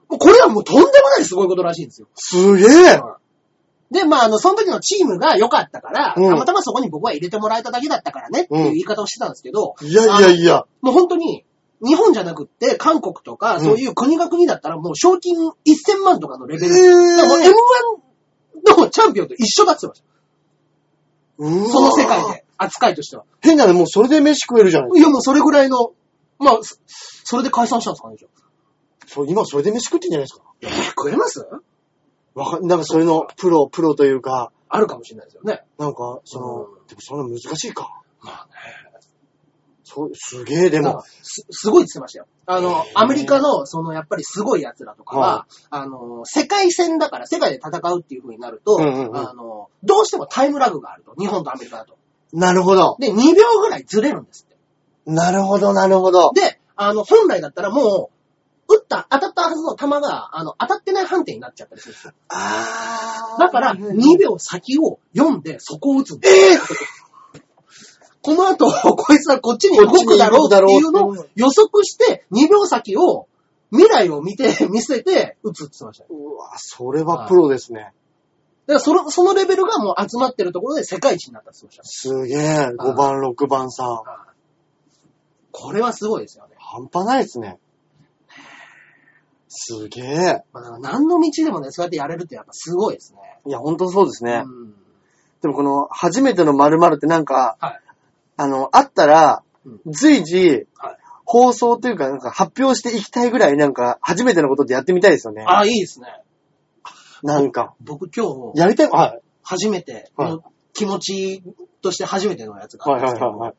[0.08, 2.08] もうこれはもうとんでもないすごいことらしいんですよ。
[2.14, 3.00] すげえ
[3.94, 10.64] で、まあ、あの、その時のチームが良かったから、うんたまたまそこに僕は入れてもらえただけだったからねっていう言い方をしてたんですけど、いやいやいや。
[10.82, 11.44] もう本当に、
[11.80, 15.52] 日本じゃなくって、韓国とか、んそういう国が国だったら、もう賞金1000
[16.04, 16.76] 万とかのレベル。
[16.76, 17.38] えーだからもう
[18.76, 20.14] M1 のチャンピオンと一緒だって言ってました。
[21.38, 23.24] うわその世界で、扱いとしては。
[23.40, 25.92] 変なね、もうそれで飯食えるじゃないいや、もうそれぐらいの、
[26.38, 26.76] まあ、そ
[27.24, 28.34] それで解散したんですかね、じゃあ
[29.06, 30.42] そう、今それで飯食ってんじゃないですか。
[30.62, 31.46] えー食えます？
[32.34, 35.62] わかん、なんかそれのプロ、プロというか、あるかもしれないですよね。
[35.78, 38.02] なんか、その、うんでもそんな難しいか。
[38.20, 38.84] まあね。
[39.84, 42.26] そう、すげえ、でもす、すごいっってましたよ。
[42.46, 51.14] あのアメリカの、その、やっぱりすごい奴らとかは、はあの、世界戦だから、世界で戦うっていう風になると、うんうんうんあの、どうしてもタイムラグがあると。
[51.18, 51.96] 日本とアメリカだと。
[52.32, 52.96] なるほど。
[52.98, 54.56] で、2秒ぐらいずれるんですって。
[55.06, 56.32] なるほど、なるほど。
[56.32, 58.13] で、あの、本来だったらもう、
[58.68, 62.12] 撃った、当たったはずの弾が、あの、当たってない判定になっちゃったりするんですよ。
[62.28, 66.58] あーだから、2秒先を読んで、そこを撃つんですええ
[68.24, 73.28] この後、 こいつはこっちに動くだろうっていうのを予測して、2秒先を、
[73.70, 76.10] 未来を見て、 見せて、撃つって言ってましたよ。
[76.10, 77.80] うわ、それはプロですね。
[77.80, 77.92] だか
[78.74, 84.02] らその、そのレベルがもう集まってるところで世界一になったって言ってましすげえ、5番、6番さ。
[84.04, 84.34] た。
[85.52, 86.56] これはすごいですよね。
[86.58, 87.58] 半端ないですね。
[89.56, 90.44] すげえ。
[90.52, 93.20] まあ、だから何の道でもね、そうやってやれるってやっぱすごいですね。
[93.46, 94.42] いや、ほんとそうですね。
[94.44, 94.74] うん。
[95.42, 97.80] でもこの、初めての〇〇ってなんか、はい。
[98.36, 100.96] あの、あったらうん、随時、はい。
[101.24, 105.42] 放送というか、なんか発表していきたいぐらい、なんか、初めてのことってやってみたいですよね。
[105.46, 106.06] ああ、いいですね。
[107.22, 107.74] なんか。
[107.80, 109.20] 僕今日、やりたい、はい。
[109.42, 111.42] 初めてはいの気持ち
[111.82, 113.56] として初めてのやつがあはいるんですけど、はいはいはい。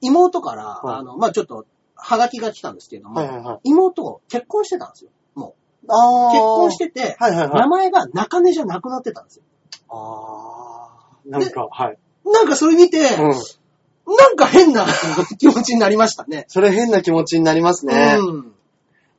[0.00, 3.58] 妹から、はいあの、まあ、ちょっと、はがきが来たんですけれども、はいはいはい。
[3.64, 5.10] 妹結婚してたんですよ。
[5.34, 5.86] もう。
[5.86, 9.42] 結婚してて、はいはいはい名前が中根じゃなくなってたんですよ。
[9.90, 11.30] あー。
[11.30, 11.98] なんか、はい。
[12.24, 14.16] なんかそれ見て、うん。
[14.16, 14.86] なんか変な
[15.38, 16.44] 気持ちになりましたね。
[16.48, 18.16] それ変な気持ちになりますね。
[18.18, 18.52] うん。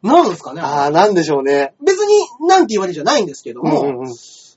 [0.02, 1.74] なんですかねあー、なんでしょうね。
[1.82, 4.14] 別に、なんて言われじゃないんですけども、うんうんうん。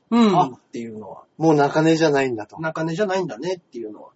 [0.09, 2.61] うん、あっていうのは、もう中根じゃないんだと。
[2.61, 4.11] 中根じゃないんだねっていうのは、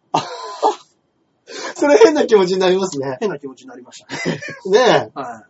[1.74, 3.18] それ変な気持ちになりますね。
[3.20, 4.40] 変な気持ちになりましたね。
[4.66, 5.18] ねえ。
[5.18, 5.44] はい。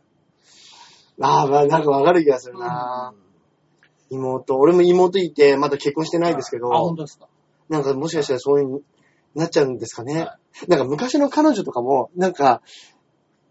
[1.22, 3.12] あー、まあなんかわかる気がするな、
[4.10, 4.56] 妹。
[4.56, 7.28] 俺も妹いて、まだ結婚してないですけど、あ、本当ですか。
[7.68, 8.82] なんかもしかしたらそういうに
[9.34, 10.22] なっちゃうんですかね。
[10.22, 12.62] はなんか昔の彼女とかも、なんか、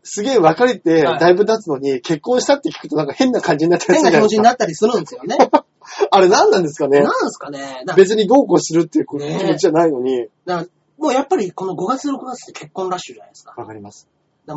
[0.03, 5.37] すげえ別れてはいだいぶ経つのに、結婚したって聞くとなんか変な感じになったり変な気持ちになったりするんですよね。
[6.11, 7.83] あれ何なんですかねなんですかね。
[7.85, 10.65] だ別にどうこうするっていう気ね持ちじゃないのに、だ
[10.99, 13.53] もうやっぱりこの5月6月って結婚ラッシュじゃないですか。
[13.57, 14.07] わかります。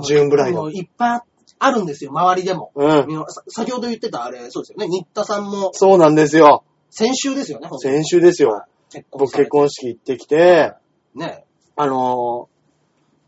[0.05, 1.21] ジューンブライドいっぱい
[1.59, 2.73] あるんですよ、周りでも。
[2.75, 3.07] うん。
[3.49, 4.89] 先ほど言ってたあれ、そうですよね。
[4.89, 6.65] 新田さんもそうなんですよ。
[6.91, 8.65] 先週ですよね、先週ですよ。
[8.91, 10.75] 結婚僕結婚式行ってきて、
[11.15, 11.45] ね。
[11.77, 12.49] あの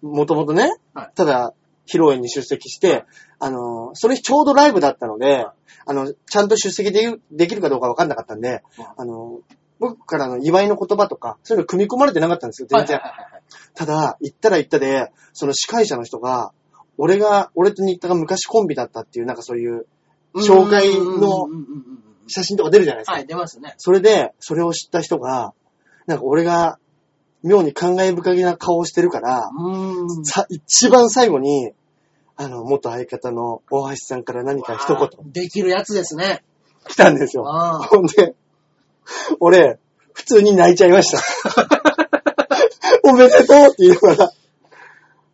[0.02, 1.54] ー、もともとね、はいただ、
[1.86, 3.04] 披露宴に出席して、
[3.38, 5.46] あのー、その日ちょうどライブだったので、
[5.86, 12.98] あの、ちゃんと出席できるできるかどうかわかんなかったんでうん、あのー、僕からの祝いの言葉とか、そういうの組み込まれてなかったんですよ、全然。
[12.98, 13.34] はいはいはいはい
[13.74, 16.52] ただ、行ったら行ったで、その司会者の人が、
[16.96, 19.86] 俺が、俺と新田が昔コンビだったっていう、なんかそういう
[20.36, 21.48] 紹介の
[22.28, 23.12] 写真とか出るじゃないですか。
[23.14, 23.74] はい、出ますね。
[23.78, 25.52] それで、それを知った人が、
[26.06, 26.78] なんか俺が、
[27.42, 29.50] 妙に感慨深げな顔をしてるから、
[30.48, 31.72] 一番最後に、
[32.36, 36.42] あの、元相方の大橋さんから何か一言できるやつですね。
[36.88, 37.44] 来たんですよ。
[37.44, 38.34] ほんで、
[39.40, 39.78] 俺、
[40.12, 41.22] 普通に泣いちゃいました。
[43.04, 44.32] おめでとうって言いながら、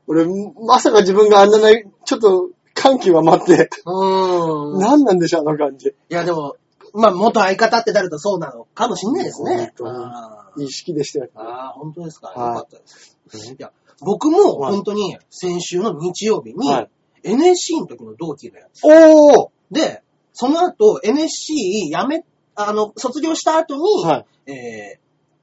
[0.07, 0.27] 俺、
[0.65, 4.77] まさか自分があんなない、ちょっと歓喜は待って、うーん。
[4.77, 5.95] い何なんでしょう、あの感じ。
[6.09, 6.57] や、でも、
[6.93, 9.57] まあ、元相方ってなるとそうなのかもしんないですね。
[9.57, 11.31] 本当にあー意識でしたよ。
[11.35, 12.33] あー、本当ですか。
[12.33, 13.53] よはいかったです。
[13.53, 16.91] いや、僕もはい本当に先週の日曜日にはい
[17.23, 18.85] NSC の時の同期のやつ。
[18.85, 20.03] おーで、
[20.33, 24.53] その後 NSC 辞め、あの、卒業した後に、はい。
[24.53, 24.99] え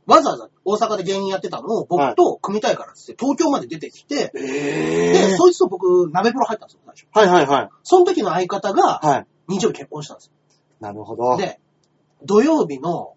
[0.08, 7.30] ー、わざわざ大阪で芸人やってたのを僕と組みたいからっつって東京まで出てきて、えで、そいつと僕、鍋プロ入ったんですよ、最初。
[7.30, 7.70] はいはいはい。
[7.84, 9.28] その時の相方が、はい。
[9.50, 10.32] 日曜日結婚したんです
[10.80, 11.32] なるほよ。
[11.32, 11.38] ど。
[11.38, 11.60] で、
[12.24, 13.14] 土曜日の、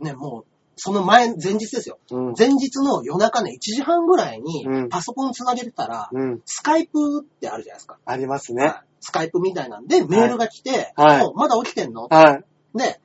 [0.00, 1.98] ね、もう、その前、前日ですよ。
[2.10, 2.34] うん。
[2.36, 6.42] 前日の夜中ね、1時半ぐらいにうん、パソコン繋げてたら、うん。
[6.44, 7.98] スカイプってあるじゃないですか。
[8.04, 8.64] ありますね。
[8.64, 8.74] はい
[9.06, 12.08] スカイプみたいなんで、メールが来て、はいおまだ起きてんの？
[12.08, 12.40] は
[12.74, 12.78] い。
[12.78, 12.98] で、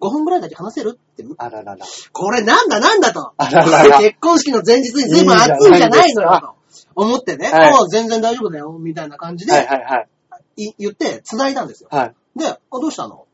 [0.00, 1.86] 5分ぐらいだけ話せるって、あららら。
[2.12, 3.32] これなんだなんだと。
[3.36, 6.54] あららら結婚式の前日に随分熱いんじゃないのよと。
[6.94, 10.06] 思ってね、はいもう全然大丈夫だよ、みたいな感じで、はいはいは
[10.56, 10.64] い。
[10.64, 11.88] い言って、繋いだんですよ。
[11.92, 12.14] はい。
[12.36, 13.26] で、あ、どうしたの？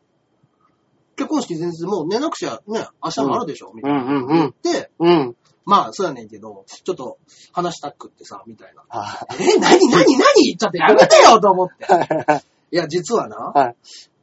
[1.17, 4.03] 結婚式前日もう寝なくちゃね、明日もあるでしょ、みたういな。
[4.03, 4.55] んうんうん。
[4.63, 5.37] で、うん。
[5.65, 7.19] まあ、そうやねんけど、ちょっと
[7.53, 8.85] 話したくってさ、みたいな。
[8.89, 11.85] はえ、なになになにちょっとやめてよと思って。
[11.85, 12.45] いはいはい。
[12.71, 13.77] いや、実はな、はい。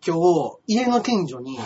[0.05, 0.21] 今日、
[0.67, 1.57] 家の近所に、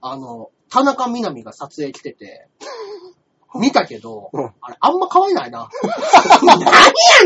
[0.00, 2.48] あの、田中みな実が撮影来てて、
[3.58, 5.68] 見たけどうん、あれ、あんま可愛いないな。
[6.42, 6.68] 何や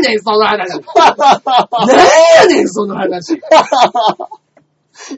[0.01, 0.81] ねん、その話。
[0.95, 1.97] 何
[2.37, 3.33] やねん、その話。
[3.33, 3.39] い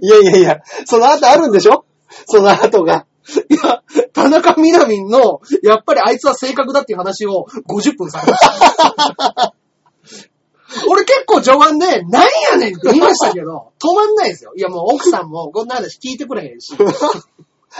[0.07, 1.85] やいやいや、その後あるんでしょ？
[2.25, 3.05] その後が。
[3.49, 9.53] いや、田中みな実の、やっぱりあいつは正確だっていう話を50分されました。
[10.89, 14.51] 俺結構序盤で、何やねんって言いましたけど、止まんないですよ。
[14.55, 16.73] いやもう奥さんもこんな話聞いてくれへんし。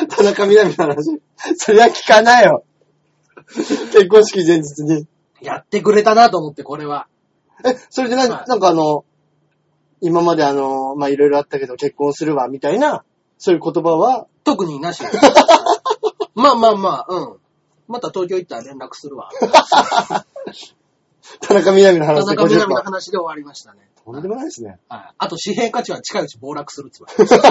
[0.06, 1.22] 田中みな実の話。
[1.58, 2.64] そりゃ聞かないよ。
[3.48, 5.08] 結婚式前日に。
[5.42, 7.08] やってくれたなと思って、これは。
[7.66, 9.06] え、それでな、はいなんかあの、
[10.02, 13.04] 今まであの、まあ、いろいろあったけど結婚するわ、みたいな、
[13.38, 15.04] そういう言葉は、特になし。
[16.36, 17.38] まあまあまあ、うん。
[17.88, 19.30] また東京行ったら連絡するわ。
[21.42, 22.84] 田中みな実の田話で50中みな実の分。
[22.84, 23.90] 話で終わりましたね。
[24.04, 24.80] とんでもないですね。
[24.88, 25.14] はい。
[25.18, 27.48] あと紙幣価値は近いうち暴落するって言われ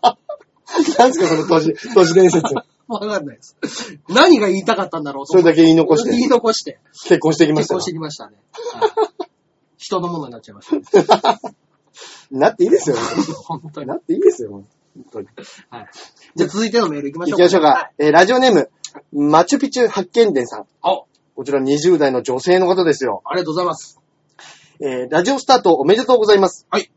[0.00, 0.16] ま
[0.98, 2.48] 何ですか、その都市、都市伝説。
[2.48, 2.54] す。
[2.88, 3.56] わかんないです。
[4.08, 6.78] 何が言いたかったんだろうと思ってそれだけ言い残し言いて、残して。
[7.04, 8.36] 結婚してきましたよ結婚してきましたね。
[8.74, 8.86] は
[9.28, 9.32] い
[9.82, 10.82] 人のものになっちゃいました、ね。
[12.30, 12.96] なっていいですよ。
[13.44, 13.88] 本当に。
[13.88, 14.66] なっていいですよ、本
[15.10, 15.26] 当に。
[15.70, 15.86] はい。
[16.36, 17.90] じゃあ続いてのメール行きましょう行きましょうはか。
[17.98, 18.70] えーラジオネーム、
[19.12, 20.66] マチュピチュ発見伝さん。
[20.82, 21.02] あ、
[21.34, 23.22] こちら20代の女性の方ですよ。
[23.24, 23.98] ありがとうございます。
[24.80, 26.66] えーラジオスタートおめでとうございます。
[26.70, 26.90] はい。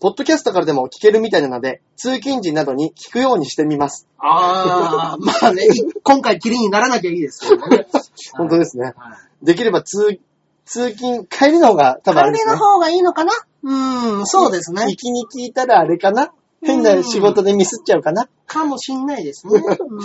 [0.00, 4.08] ポッドキャストからでも聞けるみたいなので、通勤時などに聞くようにしてみます。
[4.18, 5.62] あー、 まあね、
[6.02, 7.86] 今回キリにならなきゃいいですけどね。
[8.32, 8.94] 本当ですね。
[8.96, 9.44] はい。
[9.44, 10.18] できれば通、
[10.64, 12.52] 通勤、帰りの方が多分あれですね。
[12.52, 13.32] 帰りの方がいいのかな？
[13.62, 14.96] うーん、そうですね行。
[14.96, 16.32] きに聞いたらあれかな？
[16.62, 18.28] 変な仕事でミスっちゃうかな？
[18.46, 19.54] かもしんないですね。
[19.60, 20.00] うん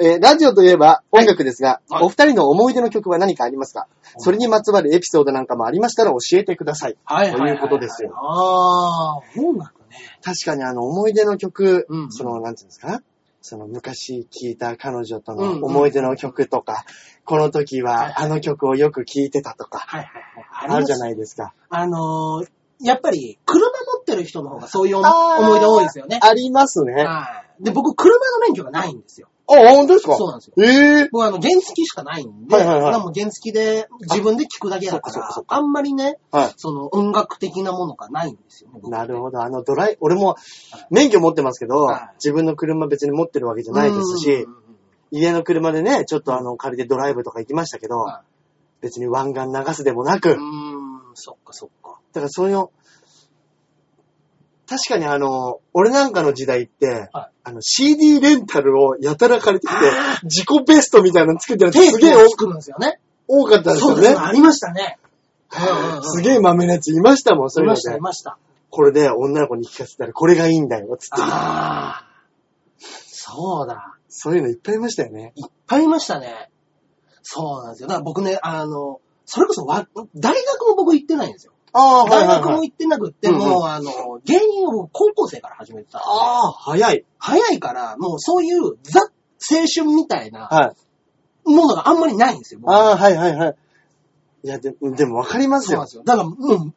[0.00, 3.86] えーラジオといえば音楽ですが、はいお二人の思い出の曲は何かありますか？
[4.18, 6.96] それにまつわるエピソードなんかもありましたら教えてください。
[7.04, 9.96] はいはいはいはいということですよあー、音楽ね。
[10.22, 13.00] 確かにあの思い出の曲、うんその、なんていうんですか
[13.42, 16.84] その昔聴いた彼女とうんうんの思い出の曲とか、
[17.26, 20.10] この時はいはいはあの曲をよく聴いてたとか、はいはい
[20.50, 20.70] はい。
[20.76, 20.98] あるじゃい。
[20.98, 21.52] ないですか。
[21.68, 22.48] あのー、
[22.84, 23.70] やっぱり、車持
[24.00, 26.20] ってる人の方がそういう思い出多いですよね。
[26.22, 27.02] ありますね。
[27.02, 27.64] あ、はい。
[27.64, 29.28] で、僕、車の免許がないんですよ。
[29.46, 30.16] 本当ですか？
[30.16, 30.54] そうなんですよ。
[30.58, 36.52] ええ僕、あの、原付きしかないんで、はいはいはいまあもう原付きで自分で聞くだけだからああんまりね、はい。
[36.56, 39.42] その音楽的なものがないんですよなるほど。
[39.42, 40.36] あのドライ、俺も
[40.88, 44.46] 免許持ってますけど、はい自分の車別に持ってるわけじゃないですし、
[45.10, 48.22] 家の車でね、ちょっとあの、借りてドライブとか行きましたけど、は
[48.80, 51.68] 別に湾岸流すでもなく、うーだん、そっかそっ
[52.14, 52.20] か。
[52.20, 52.72] からそういうの、
[54.66, 62.98] 確かにあの、俺なんかの時代って、はいあの、CD レンタルをやたら借りてきてあ、自己ベストみたいなの作ってるやつすげえを作るんですよね。
[63.28, 64.20] 多かったですよねそうです。。
[64.20, 64.98] ありましたね。
[65.52, 68.38] うんうんうんすげえ豆なやついましたもん、そいうのでいうました、いました。
[68.70, 71.22] これで女の子に聞かせたらこれがいいんだよ、つって。
[71.22, 72.06] ああ。
[72.78, 73.96] そうだ。
[74.08, 75.32] そういうのいっぱいいましたよね。
[75.36, 76.50] いっぱいいましたね。
[77.22, 77.88] そうなんですよ。
[77.88, 81.53] だから僕ね、あの、それこそわ、大学も僕行ってないんですよ。
[81.76, 85.98] ああ大学も行ってなくって、もうあの、芸人を高校生から始めてた。
[85.98, 87.04] ああ、早い。
[87.18, 90.74] 早いから、もうそういうザ・青春みたいなは
[91.46, 91.50] い。
[91.50, 92.60] ものがあんまりないんですよ。
[92.62, 93.56] 僕ああ、はいはいはい。
[94.44, 96.34] いや、ででもわかりますよそうなんで。
[96.36, 96.46] すよ。
[96.46, 96.72] だから、もう、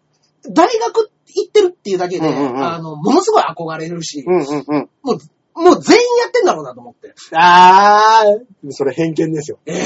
[0.51, 4.89] 大学行ってるっていうだけで、うんうんうんあの、ものすごい憧れるし、うんうんうん。
[5.03, 7.13] もう、もう全員やってんだろうなと思って。
[7.35, 9.59] ああ、それ偏見ですよ。
[9.65, 9.85] ええ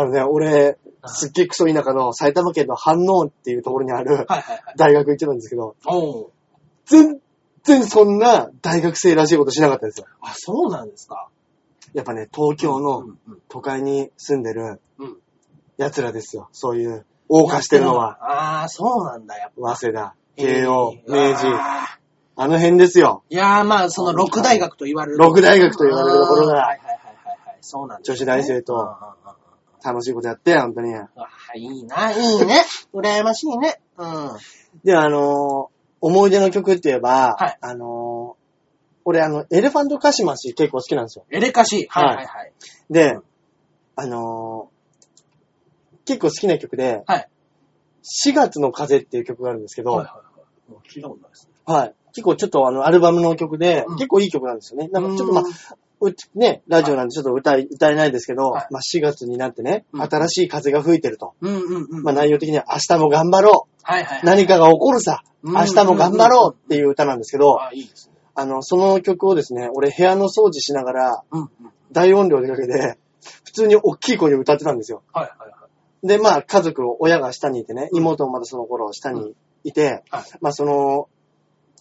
[0.00, 0.76] あのね、俺、はい
[1.10, 4.62] すっげえクソ田舎の埼玉県の飯能っていうところにあるはいはいはい。
[4.76, 6.30] 大学行ってたんですけど、おう
[6.86, 7.20] 全
[7.62, 10.06] 然そんな大学生らしいことしなかったですよ。
[10.20, 11.28] あ、そうなんですか。
[11.94, 15.16] やっぱね、東京うのんうん都会に住んでるうん
[15.78, 16.48] 奴らですよ。
[16.52, 19.76] そういう、謳歌してるのは、ああ、そうなんだ、やっぱ。
[19.76, 21.98] 早稲田、慶応、えー明治、あ
[22.36, 23.22] あの辺ですよ。
[23.30, 25.18] ーいやー、まあ、その六大学と言われる。
[25.18, 26.98] 六大学と言われるところがはいはいはいはい
[27.46, 27.58] はい。
[27.60, 28.14] そうなんです、ね。
[28.16, 29.17] 女子大生とうんうんうんうん
[29.84, 30.94] 楽しいことやって、本当に。
[30.94, 31.08] あ
[31.54, 32.64] いいな、いいね。
[32.94, 33.80] 羨ましいね。
[33.96, 34.30] うん。
[34.84, 38.38] で、あのー思い出の曲って言えば、はいあのー
[39.04, 41.24] 俺あの、エレファントカシマシ結構好きなんですよ。
[41.30, 41.86] エレカシ。
[41.90, 42.52] はいはいはい。
[42.90, 43.22] で、うん
[43.96, 44.78] あのー
[46.04, 47.28] 結構好きな曲で、はい
[48.26, 50.22] 4月の風っていう曲があるんですけど、はいは
[50.68, 50.88] いはい。
[50.88, 51.52] 聞いたことないですね。
[51.66, 51.94] はい。
[52.14, 54.88] 結構ちょっとあの、アルバムの曲で、うん結構いい曲なんですよね。
[54.88, 55.44] なんかちょっとまあ、
[56.00, 61.34] うね、ラジオなんでちょっと歌い、歌えないですけど、はいまあ4月になってね、うん新しい風が吹いてると。
[61.40, 62.02] うんうんうん。
[62.02, 63.80] まあ内容的には明日も頑張ろう。
[63.82, 64.24] はいはいはい。
[64.24, 65.22] 何かが起こるさ。
[65.42, 68.14] うん明日も頑張ろうっていう歌なんですけど、あ、いいですね。
[68.34, 71.48] あの、その曲をですね、俺部屋の掃除しながら、うんうん。
[71.92, 72.98] 大音量でかけて、
[73.44, 75.02] 普通に大きい声で歌ってたんですよ。
[75.12, 75.68] はいはいは
[76.02, 76.06] い。
[76.06, 79.34] で、まあ、家族、親が下にいてね、妹もまだその頃下に
[79.64, 81.08] いて、はいまあ、その、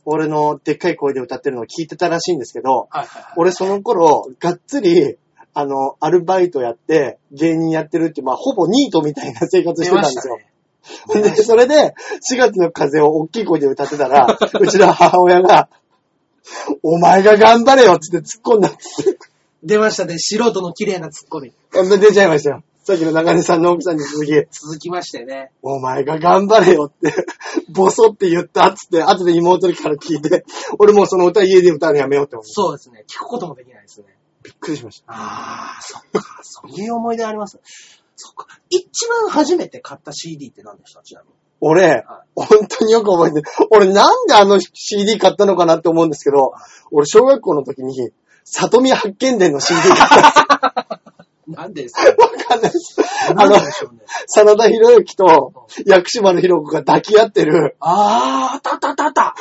[0.09, 3.33] 俺のでっかい声で歌ってるのを聞いてたらしいんですけど、はいはいはい。
[3.35, 5.17] 俺その頃、がっつり、
[5.53, 10.37] あの、アルバイトやって、芸人やってるって、まあ、ほぼニートみたいな生活してたんですよ。
[10.37, 11.93] ねで、それで、
[12.31, 14.27] 4月の風を大きい声で歌ってたら、
[14.61, 15.67] うちの母親が、
[16.83, 19.15] お前が頑張れよって突っ込んだんですよ。
[19.61, 20.15] 出ましたね。
[20.19, 21.51] 素人の綺麗なツッコミ。
[21.73, 22.63] ほんと出ちゃいましたよ。
[22.87, 25.51] さっきの中根さんの奥さんに続き、続きましてね。
[25.61, 27.13] お前が頑張れよって、
[27.67, 30.45] ボソって言ったっつって、後で妹から聞いて、
[30.79, 32.51] 俺もうその歌家で歌うのやめようって思って。
[32.53, 33.03] そうですね。
[33.05, 34.05] 聞くこともできないですね。
[34.41, 35.11] びっくりしました。
[35.11, 36.39] ああ、そっか。
[36.43, 37.59] そういう思い出あります？
[38.15, 38.47] そっか。
[38.69, 41.01] 一番初めて買った CD って何でした？
[41.01, 41.33] ちなみに。
[41.59, 43.43] 俺、本当によく覚えてる。
[43.69, 46.53] 俺なんであの CD 買ったのかなって思うんですけど、
[46.91, 48.11] 俺小学校の時に、
[48.45, 50.86] 里見八犬伝の CD 買った。
[51.47, 52.01] なんでですか？
[52.03, 52.97] わかんないです。
[53.29, 53.55] あの。
[54.27, 59.35] 真田広之と薬師丸ひろ子が抱き合ってる、ああ、あったあったあったあった。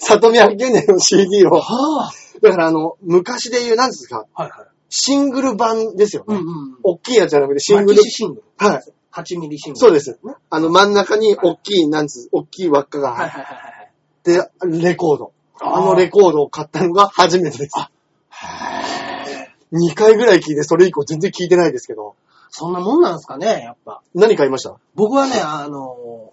[0.00, 2.10] 里見八犬伝の CD を、は
[2.42, 4.42] だからあの、昔で言う、なんですか、あ。
[4.42, 4.68] はいはい。
[4.90, 6.34] シングル版ですよね。
[6.36, 6.44] うんうん。
[6.82, 8.02] 大きいやつじゃなくてシングル。
[8.02, 8.66] シシングル。
[8.66, 8.82] はい。
[9.12, 9.80] 8ミリシングル。
[9.80, 10.18] そうです。
[10.50, 13.92] あの、真ん中に大きい、なんつ、大きい輪っかがはいはいはいはい。
[14.22, 15.32] て、レコード。
[15.60, 17.72] あーあのレコードを買ったのが初めてです。
[17.78, 18.77] へー
[19.72, 22.14] 2回ぐらい聞いて、それ以降全然聞いてないですけど。
[22.50, 24.00] そんなもんなんですかね、やっぱ。
[24.14, 24.74] 何買いました？
[24.94, 26.32] 僕はね、あの、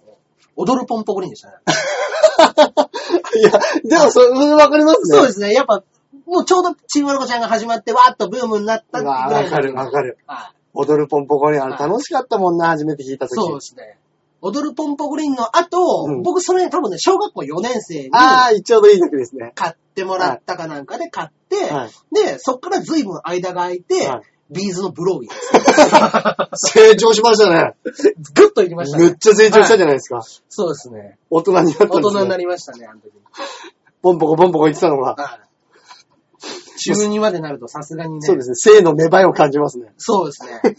[0.56, 1.54] 踊るポンポコリンでしたね。
[3.38, 3.50] いや、
[3.84, 5.18] でもそれ、わかりますね。
[5.18, 5.52] そうですね。
[5.52, 5.82] やっぱ、
[6.26, 10.18] もうちょうどチームロコちゃんが始まって、わーっとブームになったぐうわらいわかるわかる。
[10.26, 10.56] はい。
[10.74, 13.34] 踊るポンポコにあれはい楽しかったもんな、初めて弾いた時。
[13.36, 13.98] そうですね。
[14.46, 19.52] 踊るポンポコリンの後、うん僕それ多分ね、小学校4年生にああ、ちょうどいい時ですね。
[19.54, 22.14] 買ってもらったかなんかで買って、はい。
[22.14, 25.34] で、そっから随分間が空いて、はいビーズのブローウィーで
[26.54, 26.70] す。
[26.72, 27.74] 成長しましたね。
[28.32, 29.06] ぐっといきましたね。
[29.06, 30.22] めっちゃ成長したじゃないですか。
[30.48, 31.18] そうですね。
[31.30, 32.38] 大人になったんです大人になね。
[32.38, 33.20] りましたね、あの時に。
[34.02, 35.16] ポンポコポンポコ言ってたのが。
[35.16, 35.46] はい。
[36.78, 38.20] 中2までなるとさすがにね。
[38.20, 38.54] そうですね。
[38.54, 39.92] 性の芽生えを感じますね。
[39.96, 40.76] そうですね。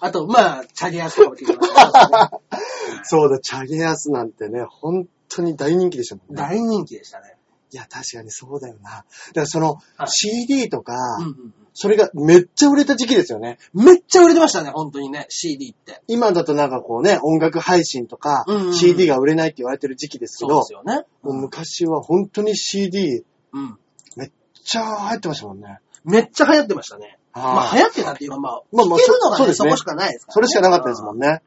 [0.00, 2.60] あと、まあ、チャゲアスとかも聞いてましたね。
[3.04, 6.42] そうだ、チャゲアスなんてね、本当に大人気でしたもんね。
[6.42, 7.36] 大人気でしたね。
[7.72, 8.90] いや、確かにそうだよな。
[8.90, 13.58] だからその、はい CD とか、うんうんそれがめっちゃ売れた時期ですよね。
[13.74, 13.84] うん。
[13.84, 16.00] めっちゃ売れてましたね、本当にね、CD って。
[16.06, 21.04] 今だとなんかこうね、音楽配信とか、うんうんうん CD が売れないって言われてる時期ですけどそうで、すよね。
[21.20, 23.78] もう昔は本当に CD うん。
[24.16, 24.30] めっ
[24.64, 25.80] ちゃ入ってましたもんね。
[26.02, 27.18] めっちゃ流行ってましたね。
[27.42, 30.34] まあ、はい流行ってたっていうか、まあ、まあまあ聞けるのがね、そこしかないですから、ね。
[30.34, 31.42] それしかなかったですもんね。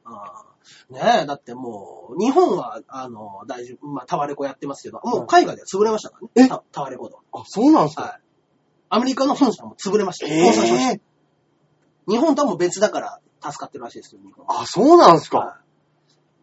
[0.91, 0.95] うん。
[0.95, 6.29] ねえ、だってもう、日本は、あの、大丈夫、まあ、タワレコやってますけど、もう海外では潰れましたからね。
[6.35, 6.47] え？
[6.47, 7.19] タタワレコと。
[7.33, 8.01] あ、そうなんですか？
[8.03, 8.21] はい。
[8.89, 10.33] アメリカの本社も潰れましたよ。
[10.33, 11.01] え倒産しましたえ
[12.07, 14.61] 日本とはもう別だから助かってるらしいですよ、日本は。
[14.61, 15.61] あ、そうなんですはいか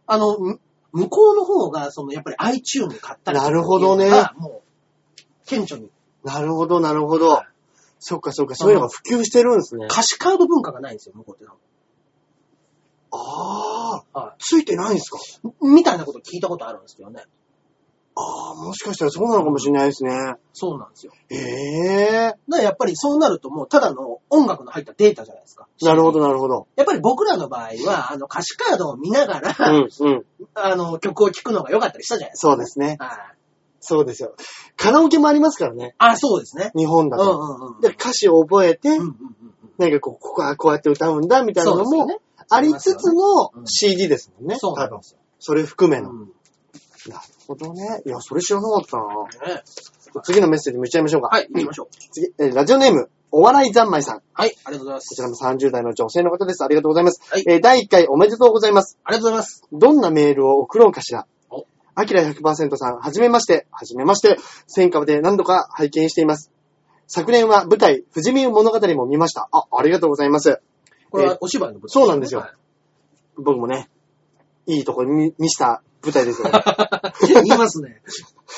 [0.06, 0.60] あの、む
[0.92, 4.62] 向こうの方が、その、やっぱり iTune 買ったりとかなるほどねもう、
[5.46, 5.90] 顕著に。
[6.24, 7.42] なるほど、なるほど。
[7.98, 9.86] そっかそっか、そういうのが普及してるんですね。
[9.86, 11.50] 歌詞カード文化がないんですよ、向こうって。
[13.12, 15.18] ああ、はついてないんですか？
[15.18, 15.66] い。
[15.66, 17.22] みたいなこと聞いたことあるんですけどね。
[18.18, 20.10] ああ、もしかしたらそうなのかもしれないですね。
[20.54, 21.12] そうなんですよ。
[21.30, 25.68] ええだからやっぱりそうなるともうただの音楽の入ったデータじゃないですか。
[25.82, 26.66] なるほど、なるほど。
[26.76, 30.24] やっぱり僕らの場合は、あの歌詞カードを見ながら、うん、うん。
[30.54, 32.96] あの曲を聴くのが良かったりしたじゃないですそうですね。
[32.96, 33.04] か。
[33.04, 33.18] はい。
[33.86, 34.34] そうですよ。
[34.76, 35.94] カラオケもありますからね。
[35.98, 36.72] あ、そうですね。
[36.76, 37.22] 日本だと。
[37.22, 37.80] うんうんうん。
[37.80, 39.14] で、歌詞を覚えて、うんうんうんうん。
[39.78, 42.18] なんかこう、ここはこうやって歌うんだ、みたいなのも、ね。
[42.50, 44.56] ありつつのうん CD ですもんね。
[44.62, 45.02] うなんで。
[45.02, 45.18] すよ。
[45.38, 46.10] それ含めの。
[46.10, 46.32] うん
[47.08, 48.02] なるほどね。
[48.04, 49.62] いや、それ知らなかったなね
[50.24, 51.28] 次のメッセージもいっちゃいましょうか。
[51.28, 51.88] はい、行きましょう。
[52.12, 54.22] 次、えーラジオネーム、お笑い三昧さん。
[54.32, 55.08] はい、ありがとうございます。
[55.10, 56.64] こちらも30代の女性の方です。
[56.64, 57.20] ありがとうございます。
[57.30, 58.98] はいえー第1回おめでとうございます。
[59.04, 59.62] ありがとうございます。
[59.72, 61.35] どんなメールを送ろうかしらお。
[61.98, 64.36] アキラ100%さん、はじめまして、はじめまして、
[64.66, 66.52] 戦火で何度か拝見しています。
[67.06, 69.48] 昨年は舞台、富士見物語も見ました。
[69.50, 70.60] あ、ありがとうございます。
[71.10, 72.50] これはお芝居の舞台そうなんですよはい
[73.36, 73.88] 僕もね、
[74.66, 76.60] いいとこに見した舞台ですよね。
[77.28, 78.02] 言 いますね。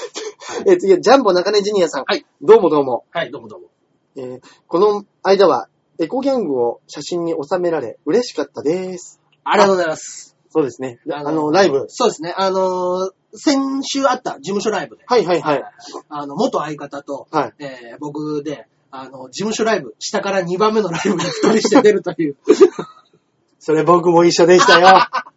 [0.66, 2.04] えー次はジャンボ中根ジュニアさん。
[2.06, 2.26] はい。
[2.42, 3.04] どうもどうも。
[3.10, 3.68] はい、どうもどうも。
[4.16, 5.68] えーこの間は、
[6.00, 9.20] エコギャングを写真に収められ、嬉しかったです。
[9.44, 10.36] ありがとうございます。
[10.50, 11.00] そうですね。
[11.10, 11.86] あのあの、ライブ。
[11.88, 12.34] そうですね。
[12.36, 15.64] あのー先週あった事務所ライブで、はいはいはい。
[16.08, 17.54] あの、元相方と、はい。
[17.58, 22.36] えー僕で、あの、事務所ライブ、下から2番目のライブに一人して出るという。
[23.60, 24.88] それ僕も一緒でしたよ。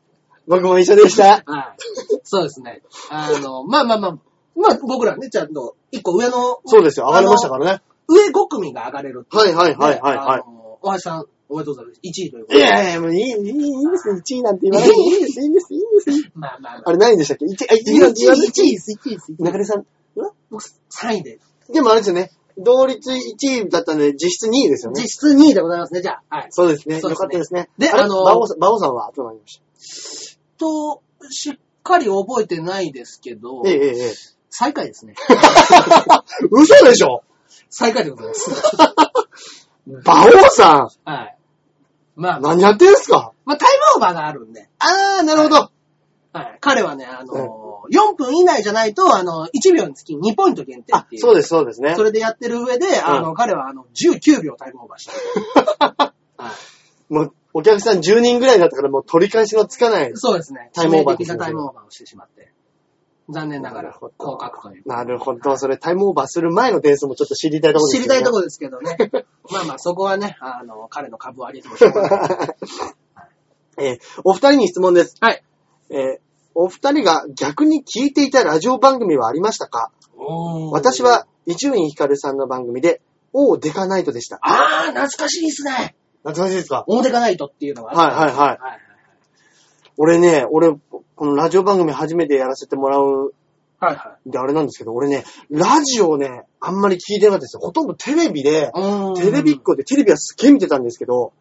[0.47, 1.43] 僕も一緒でした。
[1.45, 1.75] はい。
[2.23, 2.81] そうですね。
[3.09, 4.11] あの、まあまあまあ、
[4.55, 7.07] まあ僕らね、ちゃんと、一個上の、そうですよ。
[7.07, 7.81] 上がりましたからね。
[8.07, 11.99] 上5組が上がれるっていうはいはいはいはいはいあの大橋さん、おめでとうございます。
[12.01, 12.59] 1位ということで。
[12.59, 14.21] いやいや、もういい、いい、いいですね。
[14.21, 16.31] 1位なんて言わないでいいです、いいです、いいです。
[16.33, 16.83] まあまあまあ。
[16.85, 19.33] あれ何位でしたっけ ?1 位、あ、1 1位なんて言わない位、1位です、1位です。
[19.37, 19.85] 中根さん。
[20.49, 21.39] 僕、3位で。
[21.73, 22.31] でもあれですよね。
[22.57, 23.15] 同率1
[23.65, 25.09] 位だったんで、実質2位ですよね実。
[25.09, 26.37] 質2位でございますね、じゃあ。
[26.37, 26.47] はい。
[26.51, 26.99] そうですね。
[26.99, 27.69] そうですねよかったですね。
[27.77, 34.13] あれであの馬王さん、馬王さんはどうなりましと、しっかり覚えてないですけどた、ええ、ええ、ええ。
[34.49, 35.15] 最下位ですね。
[36.51, 37.23] 嘘でしょ
[37.69, 38.51] 最下位でございます。
[39.87, 41.37] 馬王さはい。
[42.21, 43.33] まあん、、何やってんすか？
[43.45, 44.69] まあ、タイムオーバーがあるんで。
[44.79, 45.71] あー、なるほど。
[46.33, 46.57] はい。
[46.61, 51.21] 彼はね、あのー、4分以内じゃないと、あの、1秒につき2ポイント限定って、いう。
[51.21, 52.03] あそうです、そうですねそ。
[52.03, 55.09] れでやってる上で、あの、彼はあの、19秒タイムオーバーし
[55.87, 56.13] た。
[56.37, 56.51] は
[57.09, 57.13] い。
[57.13, 60.11] もう、お客さん10人ぐらいだったからもう取り返しのつかない。
[60.15, 60.69] そうですね。
[60.73, 62.50] タイムオーバータイムオーバーをしてしまって。
[63.29, 64.83] 残念ながら、降格という。
[64.85, 65.57] なるほど。
[65.57, 68.97] それタイムオーバーする前の点数もちょっと知りたいところです知りたいところですけどね。
[69.51, 72.55] まあまあ、そこはね、あの、彼の株を上げてもしょうがない。
[73.77, 75.15] えーお二人に質問です。
[75.21, 75.43] はい。
[75.89, 76.19] えー
[76.53, 79.89] お二人が逆に聞いていたラジオ番組はありましたか？
[80.73, 83.01] 私は、伊集院光さんの番組で、
[83.31, 84.37] オーデカナイトでした。
[84.41, 85.95] あー、懐かしいですね。
[86.23, 86.83] 懐かしいですか？
[86.87, 88.79] オーデカナイトっていうのがあったんですよはいはいはい
[90.03, 90.71] 俺ね、俺、
[91.15, 93.35] このラジオ番組初めてやらせてもらう
[93.79, 97.59] はいはであれなんですけど、俺ね、ラジオね、あんまり聞いてなかったですよ。
[97.59, 98.71] ほとんどテレビで、
[99.15, 101.33] テレビっ子でテレビはすっげえ見てたんですけど、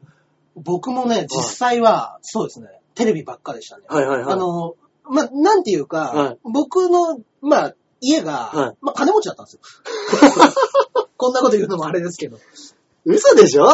[0.56, 3.84] 僕もね、実際は、そうですね、テレビばっかでしたね。
[3.88, 9.60] はいはいはいあの、まあ、なんていうか、はい僕の、まあ、家が、はいまあ、金持ちだったんですよ。
[11.16, 12.38] こんなこと言うのもあれですけど。
[13.06, 13.66] 嘘でしょ？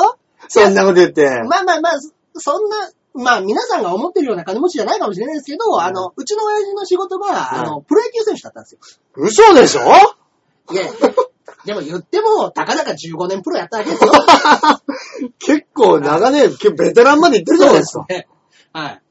[0.49, 1.26] そんなこと言って。
[1.49, 1.93] まあまあまあ、
[2.34, 8.81] そんな、まあ皆さんが思ってるような金持ちじゃないかもしれないですけど、あの、うちの親父の仕事が、はいあの、プロ野球選手だったんですよ。
[9.17, 9.81] 嘘でしょ？
[10.73, 10.85] いや、
[11.64, 14.11] でも言っても、たかだか15年プロやったわけですよ。
[15.39, 18.07] 結構長年、ベテランまで行ってるじゃないですか。
[18.09, 18.29] ね。
[18.73, 19.03] はい。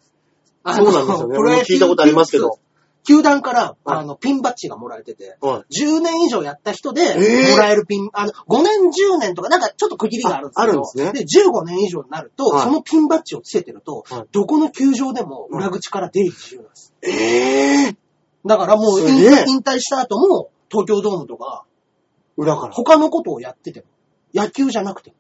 [0.64, 1.36] あそうなんですよね。
[1.36, 2.60] プロ野も聞いたことありますけど。
[3.06, 3.98] 球団から、はい。
[4.00, 5.84] あの、ピンバッジがもらえてて、はい。
[5.86, 7.52] 10年以上やった人で、えー。
[7.52, 11.46] もらえるピン、あの、5年、10年とか、なんかちょっと区切りがあるんですけど、ああるんですね。
[11.48, 12.64] 15年以上になると、はい。
[12.66, 14.26] そのピンバッジをつけてると、はい。
[14.32, 16.94] どこの球場でも裏口から出入り自由なんです。
[17.02, 17.96] ええ
[18.46, 19.30] だからもう引すげえ。
[19.30, 21.66] 退引退した後も、東京ドームとか、
[22.38, 22.74] 裏から。
[22.74, 23.86] 他のことをやってても、
[24.34, 25.16] 野球じゃなくても、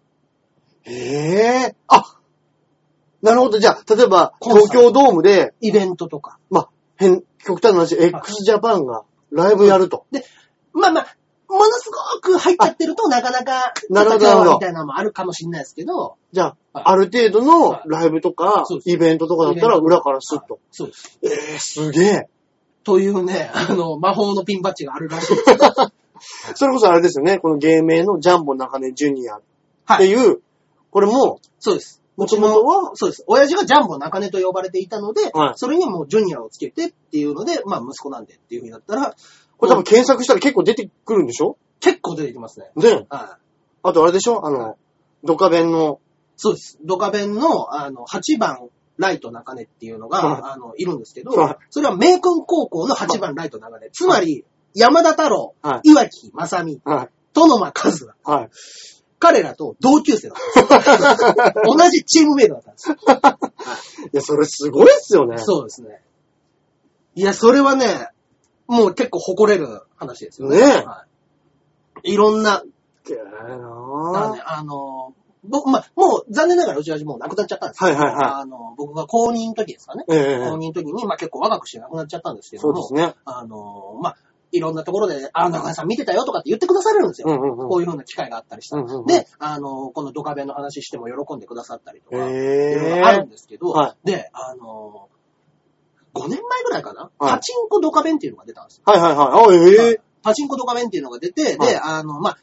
[0.85, 2.19] ええあ
[3.21, 3.57] なるほど。
[3.57, 4.67] じゃあ、例えば、コンサート。
[4.67, 6.37] 東京ドームで、イベントとか。
[6.51, 10.05] まあ、変、極端な話、x ジャパンがライブやると。
[10.73, 11.15] まあまあ、
[11.47, 16.55] ものすごく入っちゃってると、なかなか、なるほどみたいなのもあるかもしれないですけど、じゃあ、はい
[16.87, 20.59] ある程度のはいライブとかイベントとかだったら裏からスッと。
[20.71, 21.19] そうです。
[21.23, 22.29] えー、すげえ。
[22.83, 25.45] というね、 あの、魔法のピンバッジがあるらしいです。
[26.55, 29.41] それこそあれですよね、この芸名のジャンボ中根ジュニアっ
[29.85, 29.97] はい。
[29.99, 30.41] ていう、
[30.91, 32.01] これも、そうです。
[32.17, 33.23] もともとは、そうです。
[33.27, 39.15] 親父がジャンボ中根と呼ばれていたので、はいそれにもうジュニアをつけてっていうので、まあ息子なんでっていう風になったら、
[39.57, 41.57] これ多分検索したら結構出てくるんでしょ？
[41.79, 42.71] 結構出てきますね。
[42.77, 43.07] で、はい。
[43.09, 43.37] あ
[43.93, 44.45] とあれでしょ？
[44.45, 44.77] あの、
[45.23, 45.99] ドカベンの、
[46.37, 46.77] そうです。
[46.83, 53.89] ドカベンの、あの、8番、ライト中根っていうのが、はいあの、いるんですけどはい、それは名君高校の8番ライト中根。
[53.91, 55.89] つまり、山田太郎、はい。
[55.91, 57.09] 岩木正美、はい。
[57.33, 58.49] 殿間和也、はい。
[59.19, 61.35] 彼らと同級生だったんですよ。
[61.77, 62.95] 同じチームメイトだったんですよ。
[64.13, 65.37] いや、それすごいっすよね。
[65.37, 66.01] そうですね。
[67.15, 68.09] いや、それはね、
[68.67, 70.59] もう結構誇れる話ですよね。
[70.59, 71.05] ねえは
[72.03, 72.13] い。
[72.13, 72.63] いろんな、
[73.03, 75.13] すげえだなね、あの、
[75.47, 80.03] 僕、まあ、もう残念ながらうちはもう亡くなっちゃったんですけど、はいはいはいあの、僕が公認の時ですかね。
[80.09, 83.15] ええ公認の時に、まあ結構若くして亡くなっちゃったんですけども、そうですね。
[83.25, 84.17] あの、まあ、
[84.51, 87.27] いろんなところで、あ、中根さん見てたよとかって言ってくだされるんですよ。
[87.29, 87.69] うんうんうん。
[87.69, 88.83] こういうふうな機会があったりしたら。
[88.83, 89.05] うんうんうん。
[89.05, 95.09] で、あの、このドカベンの話しても喜んでくださったりとか、いろいへろあるんですけど、はで、あの、
[96.13, 97.33] 5年前ぐらいかな、はい。
[97.33, 98.83] パチンコドカベンっていうのが出たんですよ。
[98.85, 99.77] はいはいはい。
[99.77, 101.69] あ、ええパチンコドカベンっていうのが出て、はい。
[101.69, 102.37] で、あの、まあ、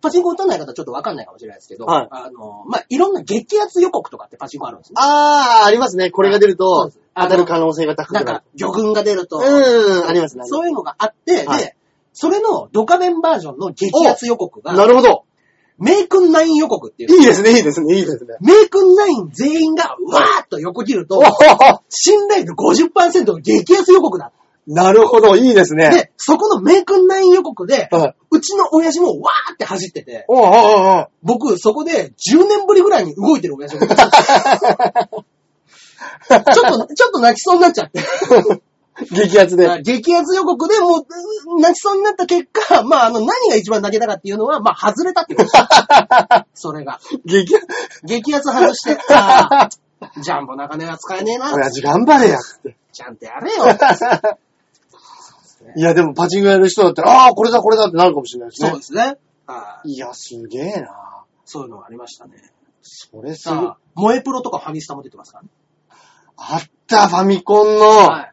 [0.00, 4.94] パチンコ打たない方ちょっとわかんないかもしれないですけど、はいあの、まあ、いろんな激アツ予告とかってパチンコあるんですね。
[4.98, 6.10] あー、ありますね。
[6.10, 10.44] これが出るとそうです、当たる可能性が高くなるなんか。、魚群が出ると、うん、ありますね。
[10.46, 11.76] そういうのがあって、はいで、
[12.12, 15.24] それのドカベンバージョンの激アツ予告が、なるほど。
[15.78, 17.14] メイクンナイン予告っていう。
[17.14, 18.36] いいですね、いいですね、いいですね。
[18.40, 21.22] メイクンナイン全員がわーっと横切ると
[21.88, 24.32] 信頼度50%の激アツ予告だ。
[24.68, 25.88] なるほど、いいですね。
[25.90, 28.14] で、そこのメイクンナイン予告で、はい。
[28.30, 34.06] うちの親父もわーって走ってて、おーおーおー僕、そこで10年ぶりぐらいに動いてる親父を見てちょっ
[36.86, 38.02] と、ちょっと泣きそうになっちゃって。
[39.10, 39.80] 激アツで。
[39.82, 41.06] 激アツ予告でもう、
[41.54, 45.64] うん泣きそうになった結果、まあ、あの、何が一番泣けたかっていうのは、まあ、外れたってことです。
[46.68, 47.00] それが。
[47.24, 47.66] 激アツ。
[48.04, 51.54] 激アツ外して、 あージャンボ中根は使えねえな。
[51.54, 52.38] 親父頑張れや。
[52.38, 53.64] つってちゃんとやれよ。
[55.76, 58.68] いや、でもパチンコやる人だったら、ああー、これだ、これだってなるかもしれないですね。
[58.70, 59.18] そうですね。
[59.46, 61.24] はいいや、すげえな。
[61.44, 62.52] そういうのがありましたね。
[62.82, 63.34] それ。
[63.34, 65.50] さあ、萌えプロとかファミスタも出てますからね。
[66.36, 68.32] あった、ファミコンのは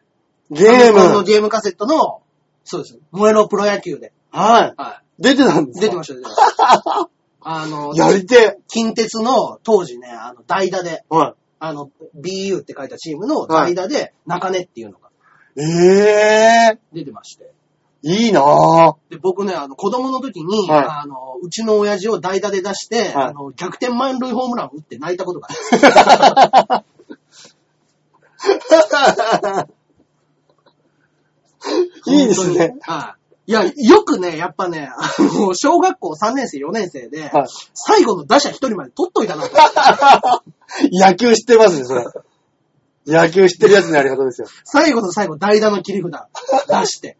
[0.50, 0.54] い。
[0.54, 1.24] ゲーファミコンのム。
[1.24, 2.22] ゲームカセットの、
[2.64, 2.98] そうです。
[3.12, 4.12] 萌えのプロ野球で。
[4.30, 4.74] はい。
[4.76, 5.80] は出てたんですい。
[5.80, 7.08] 出かてました、出てました。
[7.48, 11.14] あの、やりて近鉄の当時ね、あの、代打で、え。
[11.14, 15.05] はあの、BU って書いたチームの代打で、中根っていうのがい。
[15.56, 15.62] え
[16.74, 17.52] え出てまして。
[18.02, 18.96] いいなぁ。
[19.10, 25.52] で、僕ね、あの、子供の時に、はいあの、うちの親父を代打で出して、はいあの、逆転満塁ホームランを打って泣いたことがあ
[26.78, 26.86] る。
[32.06, 32.76] いいですね。
[32.82, 33.50] はい。
[33.50, 39.56] いや、よくね、やっぱね、あの、小学校3年生、4年生で、はい最後の打者1人まで取っといたなと。
[40.92, 42.04] 野球知ってますね、それ。
[43.06, 44.48] 野球知ってるやつのやり方ですよ。
[44.64, 46.12] 最後の最後、代打の切り札
[46.68, 47.16] 出して。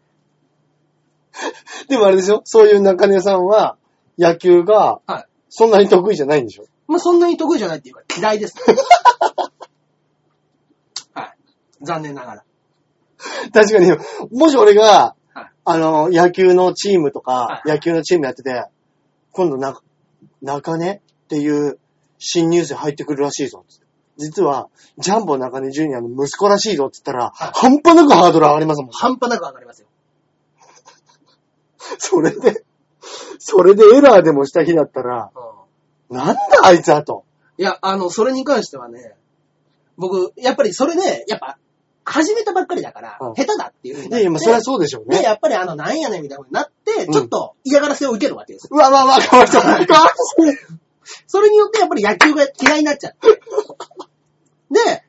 [1.87, 3.77] でもあれですよ、そういう中根さんは、
[4.17, 5.25] 野球が、はい。
[5.49, 6.65] そんなに得意じゃないんでしょ？
[6.87, 8.55] まあ、そんなに得意じゃないっていうか、嫌いです、
[11.13, 11.37] はい。
[11.81, 12.43] 残念ながら。
[13.53, 13.91] 確かに、
[14.31, 15.51] もし俺が、はい。
[15.63, 18.65] あの、野球のチームとかは、い野球のチームやってて、
[19.31, 19.79] 今度な、
[20.41, 21.79] 中根っていう
[22.19, 23.63] 新入生入ってくるらしいぞ。
[23.67, 23.85] つって
[24.17, 28.91] 実は、ジャンボ中根ジュニアの息子らしいぞって言ったら、はい半端なくハードル上がりますもん。
[28.91, 29.87] 半端なく上がりますよ。
[31.99, 32.63] それで、
[33.39, 35.31] それでエラーでもした日だったら、
[36.09, 37.25] なんだあいつはと。
[37.57, 39.15] いや、あの、それに関してはね、
[39.97, 41.57] 僕、やっぱりそれで、やっぱ、
[42.05, 44.19] 始めたばっかりだから、うん下手だっていうふうになって。
[44.19, 45.23] いやいや、まあそれはそうでしょうで、ね。
[45.23, 48.69] やっぱりあの、なんやねんみたいな風になって、うんちょっと嫌がらせを受けるわけですよ。
[48.71, 49.61] うわ、まあまあ、かわいそう。
[49.61, 49.95] かわいそ
[50.49, 50.79] う。
[51.27, 53.27] それによってやっぱり野球が嫌いになっちゃって。
[54.71, 55.03] で、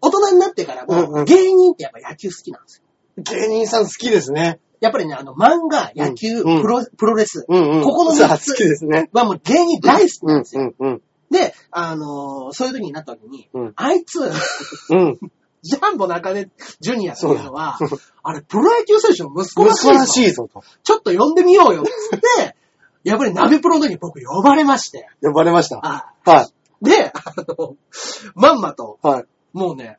[0.00, 2.84] 大人になってからも、芸人ってやっぱ野球好きなんですよ。
[3.18, 4.60] 芸人さん好きですね。
[4.80, 7.82] やっぱりね、あの、漫画、野球、うんプロ、プロレスうんうん。
[7.82, 9.10] ここのさあ三つ好きですね。
[9.12, 10.72] はもう芸人大好きうんなんですよ。
[10.78, 11.02] うんうん。
[11.30, 15.18] で、あのーそういう時になった時に、うんあいつ、うん。
[15.62, 16.48] ジャンボ中根
[16.80, 17.78] ジュニアっていうのは
[18.22, 20.62] あれ、プロ野球選手の息子らしいぞ息子らしいぞと。
[20.84, 22.54] ちょっと呼んでみようよっつって、
[23.08, 25.08] やっぱり鍋プロの時に僕呼ばれまして。
[25.22, 25.80] 呼ばれました。
[25.82, 26.84] あはい。
[26.84, 27.12] で、あ
[27.58, 27.76] の、
[28.34, 29.24] まんまと、はい。
[29.52, 29.98] もうね、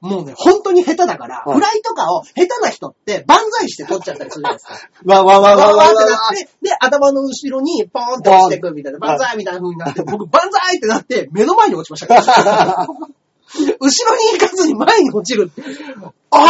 [0.00, 4.74] もうね、本当に下手だから、はいフライとかを下手な人って万歳して取っちゃったりするじゃないですか。
[5.04, 12.86] わわわわわわわーってなって、で、頭の後ろにポーンって落ちてくみたいな、万歳みたいな風になって、僕、万歳ってなって、目の前に落ちましたから。
[12.86, 15.50] 後ろに行かずに前に落ちる。
[16.30, 16.40] おい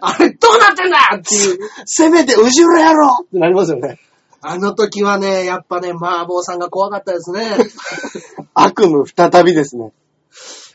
[0.00, 1.58] あれ、どうなってんだっていう。
[1.84, 3.98] せめて後ろやろってなりますよね。
[4.40, 7.56] あの時はね、やっぱね、麻婆さんが怖かったですね。
[8.54, 9.92] 悪夢再びですね。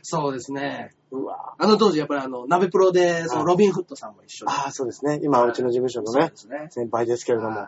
[0.01, 0.93] そうですね。
[1.11, 4.51] うわあの当時、やっぱりあの、鍋プロで、そのロビンフットさんも一緒で。
[4.51, 5.19] ああ、そうですね。
[5.23, 6.67] 今、うちの事務所のねね。
[6.71, 7.67] 先輩ですけれども。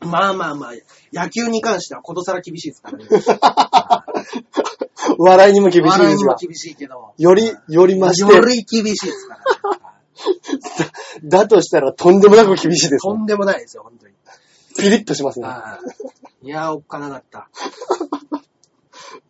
[0.00, 0.72] まあまあまあ、
[1.12, 3.06] 野球に関してはことさら厳しいですからね。
[5.18, 6.34] 笑いにも厳しい笑いですが。
[6.34, 7.12] にも厳しいけど。
[7.16, 9.40] より、より増しよて、り厳しいですから、
[11.24, 11.24] ね。
[11.24, 12.98] だとしたらとんでもなく厳しいですね。
[13.00, 14.14] とんでもないですよ、本当に。
[14.76, 15.46] ピリッとしますね。
[15.46, 15.78] は
[16.42, 17.48] いいやー、おっかなかった。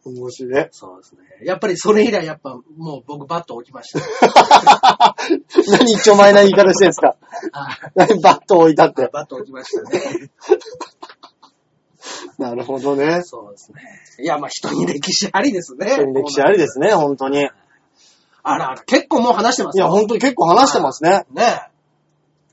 [0.04, 0.68] 面白い。
[0.72, 1.20] そうですね。
[1.46, 5.14] やっぱりそれ以来、やっぱもう僕バット置きました。
[5.70, 7.16] 何一丁前な言い方してんですか？
[7.52, 9.08] はい何バット置いたって。
[9.12, 10.30] バット置きましたね。
[12.38, 13.20] なるほどね。
[13.22, 13.80] そうですね。
[14.20, 15.86] いや、まあ人に歴史ありですね。
[16.12, 17.42] 歴史ありですね、本当に。
[17.42, 17.48] い
[18.42, 19.92] あらあら、結構もう話してますや、よ。
[19.92, 21.24] 本当に結構話してますね。
[21.32, 21.68] ね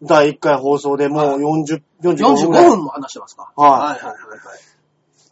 [0.04, 2.66] 第1回放送でもう40、45 45分ぐらい。
[2.70, 3.52] 分も話してますか？
[3.56, 4.14] はいはいはいはいは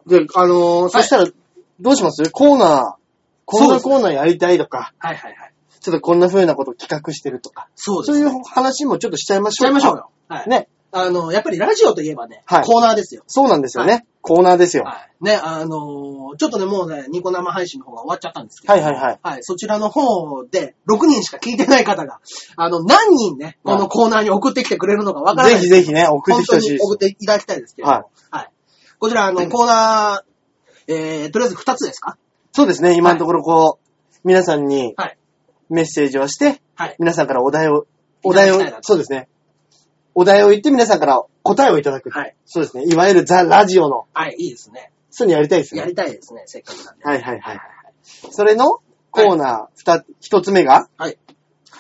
[0.06, 0.10] い。
[0.10, 1.26] で、あのーそしたら、
[1.80, 2.30] どうします？
[2.32, 3.00] コーナー、
[3.46, 5.54] こんなコーナーやりたいとか、はいはいはい。
[5.80, 8.30] ちょっとこんな風なこと企画してるとか、そうですね。
[8.30, 9.68] そういう話もちょっとしちゃいまししちょう。
[9.70, 10.10] ゃいましょうよ。
[10.28, 10.50] はい。
[10.50, 10.68] ね。
[10.92, 13.24] あの、やっぱりラジオといえばね、はいコーナーですよ。
[13.28, 14.06] そうなんですよね。
[14.22, 14.84] コーナーですよ。
[14.84, 15.24] はい。
[15.24, 18.74] ね、あのーちょっとね、もうね、ニコ生配信の方が終わっちゃったんですけど。
[18.74, 19.20] はいはいはい。
[19.22, 19.44] はい。
[19.44, 22.20] そちらの方で、6人しか聞いてない方が、
[22.56, 25.60] あの、何人ね、このコーナーに送ってきてくれるのかわからない。
[25.60, 27.16] ぜひぜひね、送ってきてほしいです本当に送。
[27.16, 28.10] っていただきたいですけれども。
[28.32, 28.50] はい。
[29.00, 32.18] こちら、あの、コーナー、えー、とりあえず2つですか？
[32.52, 35.18] そうですね、今のところこう、皆さんにはい。
[35.70, 36.96] メッセージをして、はい。
[37.00, 37.86] 皆さんからお題を、
[38.24, 39.28] お題をいただきたいな、とそうですね。
[40.16, 42.10] お題を言って皆さんから答えをいただく。
[42.10, 42.36] はい。
[42.46, 42.86] そうですね。
[42.86, 44.92] いわゆるザ・ラジオの、はい、いいですね。
[45.10, 45.90] そういうのやりたいですやね。
[45.90, 47.06] りたいですね、せっかくなんで。
[47.06, 47.60] はいはいはい。
[48.32, 48.80] それの
[49.12, 51.18] コーナー、二、一つ目が、はい。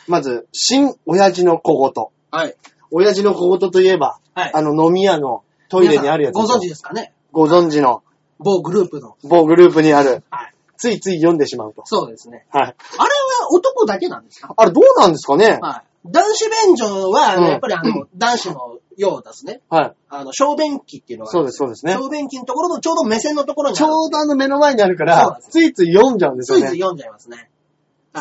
[0.08, 2.06] まず、新親父の小言。
[2.32, 2.56] はい。
[2.92, 4.52] 親父の小言といえば、はい。
[4.54, 6.36] あの飲み屋のトイレにあるやつ。
[6.36, 7.14] 皆さんご存知ですかね？
[7.32, 8.02] ご存知の
[8.40, 9.18] 某グループの。
[9.24, 10.54] 某グループにある、はい。
[10.78, 11.84] ついつい読んでしまうと。
[11.86, 12.46] そうですね。
[12.50, 12.64] はい。
[12.64, 12.74] あれ？
[12.74, 13.08] は
[13.50, 14.54] 男だけなんですか？
[14.56, 15.60] あれどうなんですかね？
[15.62, 16.10] はい。
[16.12, 19.62] 男子便所は、うんやっぱりあの、男子の用を出すね。
[19.70, 19.93] はい。
[20.10, 21.95] あの、小便器っていうのがあるそうです、そうですね。
[21.97, 26.68] 小便器のところのちょうど目線のところにちあるょうどあの目の前にあるかそうなんで、ついつい読んじゃうんですよね。
[26.68, 27.38] ついつい読んじゃいますね。
[27.38, 27.50] はい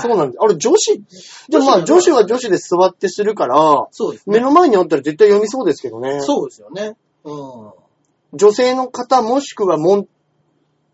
[0.01, 0.39] そうなんです。
[0.39, 1.03] あれ女子、
[1.49, 4.39] でもまあ女子は女子で座ってするから、そうですね。
[4.39, 6.21] 目の前にあったら絶対読みそうですけどね。
[6.21, 6.95] そうですよね。
[7.25, 7.73] うん。
[8.35, 10.09] 女性の方もしくはモン、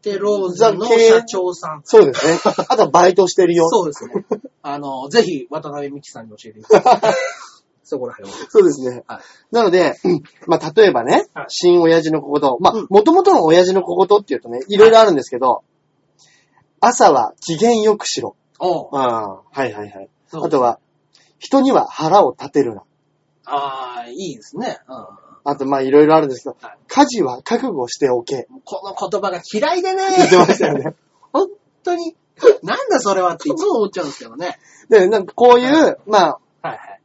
[0.05, 1.81] テローズの社長さん。
[1.85, 2.39] そうですね。
[2.69, 3.67] あとはバイトしてるよ。
[3.71, 4.27] そうですね。
[4.63, 7.15] あの、ぜひ、渡辺美希さんに教えていただきたい。
[7.83, 8.35] そこら辺を。
[8.51, 9.03] そうですね。
[9.07, 12.51] はいなので、うんまあ例えばね、はい新親父の小言。
[12.61, 15.65] まあうん、元々の親父の小言っていうとね、いろいろあるんですけど、
[16.81, 18.37] 朝は機嫌よくしろ。
[18.59, 20.11] おうああ、はいはいはい。
[20.33, 20.81] あとは、
[21.39, 22.83] 人には腹を立てるな。
[23.47, 24.79] ああ、いいですね。
[24.89, 25.24] うん。
[25.45, 28.49] あと、まあ、いろいろあるんですけどはい、家事は覚悟しておけ。
[28.65, 30.17] この言葉が嫌いでね。
[30.17, 30.95] 言ってましたよね。
[31.33, 31.49] 本
[31.83, 32.17] 当に。
[32.63, 34.59] なんだそれはっていつも思っちゃうんですけどね。
[34.89, 37.01] で、なんかこういう、まあ、はいはい。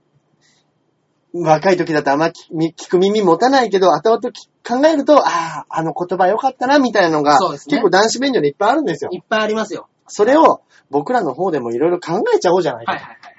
[1.33, 2.33] 若い時だとあんま聞
[2.75, 9.11] 聞く耳持たないけど、後々き考えると、ああ、あの言葉良かったな、みたいなのが、そうですね結構男子便所にいっぱいあるんですよ。
[9.13, 9.87] いっぱいありますよ。
[10.07, 12.93] それを僕らの方でもいろいろ考えちゃおうじゃないか。
[12.93, 13.38] はいはいはいはい。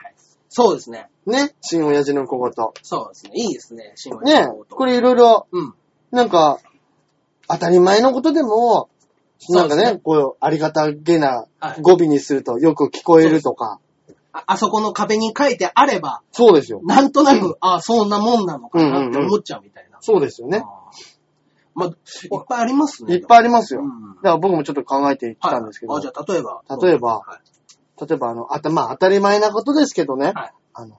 [0.51, 1.09] そうですね。
[1.26, 2.53] ね、新親父の小言。
[2.82, 3.32] そうですね。
[3.36, 3.92] いいですね。
[3.94, 5.74] 新聞ね、これいろいろ、うん。
[6.11, 6.59] なんか、
[7.48, 8.90] 当たり前のことでも、
[9.48, 13.78] なんかそうですね、こう、ありがたげなはい語尾にするとよく聞こえるとか。
[14.32, 16.80] ああそこの壁に書いてあれば、そうですよ。
[16.84, 19.98] なんとなく、ああ、そんなもんなのかなって思っちゃうみたいな。
[20.01, 20.62] そうですよね。
[20.64, 21.20] あー
[21.74, 21.94] まあ、いっ
[22.48, 23.14] ぱいありますね。
[23.14, 23.82] いっぱいありますよ。
[23.82, 26.62] うんだから僕もちょっと考えてきたんですけど、はい、あ、じゃあ、例えば。
[26.82, 27.49] 例えばはい
[28.07, 30.98] 例えばあの、あた、まあ当たり前なことですけどね、はいあの、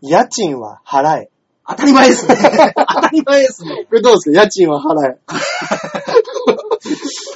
[0.00, 1.30] 家賃は払え。
[1.68, 2.36] 当たり前ですね。
[2.74, 3.86] 当たり前ですね。
[3.88, 4.40] これどうですか？
[4.42, 5.18] 家賃は払え。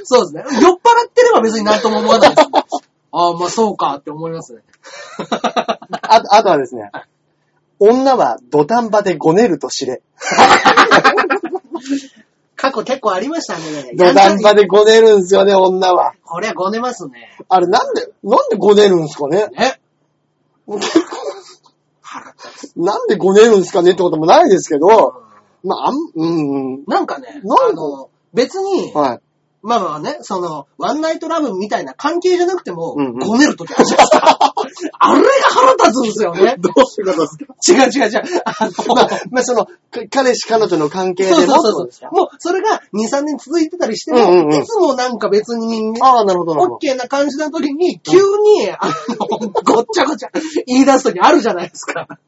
[0.05, 0.61] そうですね。
[0.61, 2.65] 酔っ払ってれば別になんとも思わないですね。
[3.13, 4.63] ああ、まあそうかって思いますね。
[6.03, 6.91] ああとはですね、
[7.79, 10.03] 女は土壇場でごねると知れ。
[12.65, 13.93] 過去結構ありましたね。
[13.95, 16.15] 土壇場でごねるんですよね、女は。
[16.25, 17.37] これはごねますね。
[17.49, 19.49] あれなんで、なんでごねるんですかね？
[19.59, 19.79] え？
[22.77, 24.87] なんでごねるんですかねってこともないですけど、
[25.63, 26.85] まあ、あん、うん、うん。
[26.87, 29.21] なんかね、なんかあの、別に、はい。
[29.67, 34.55] まあまあね、その、ワンナイトラブみたいな関係じゃなくても、うんうんごねるときあるじゃないですか。
[35.01, 36.57] あれが腹立つんですよね。
[36.59, 37.85] どういうことですか？
[37.87, 38.23] 違う違う違う。
[38.45, 39.73] あの、 まあ、まあ、その、か
[40.11, 42.15] 彼氏彼女の関係でそうもそうそうそう。
[42.15, 50.31] もう、それが2、3年続いてたりしても、うんうんうんいつもなんか別に、ああ、なるほど、なるほオッケーな感じな時に、急に、あの、ごっちゃごちゃ
[50.67, 52.07] 言い出す時あるじゃないですか。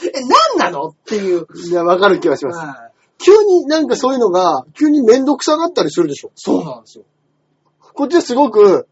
[0.00, 0.20] え、
[0.56, 0.88] 何なの？
[0.90, 1.46] っていう。
[1.48, 1.54] ど。
[1.60, 2.58] いや、わかる気がします。
[2.58, 2.87] はい
[3.18, 6.30] 急になんかそういうのが、急にめんどくさがったりするでしょ？
[6.34, 7.04] そうなんですよ。
[7.94, 8.86] こっちはすごく、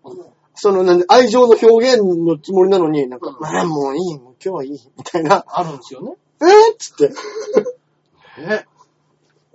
[0.55, 5.45] その、なんで、愛情の表現のつもりなのに、なんか、うんまあ、もういい、もう今日はいい、みたいな。
[5.47, 6.12] あるんですよね。
[6.41, 6.45] え？
[6.45, 7.09] ー、っつって。
[8.43, 8.66] ね。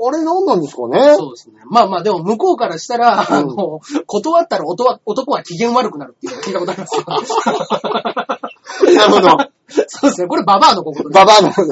[0.03, 1.15] あれ何なんですかね？
[1.15, 1.57] そうですね。
[1.65, 7.05] まあまあ、でも向こうからしたら、あうんの、断ったら男は男は機嫌悪くなるっていうの聞いたことありますよ。
[8.97, 9.37] なるほど。
[9.87, 10.27] そうですね。
[10.27, 11.09] これババアの心。
[11.11, 11.67] ババアの、これ、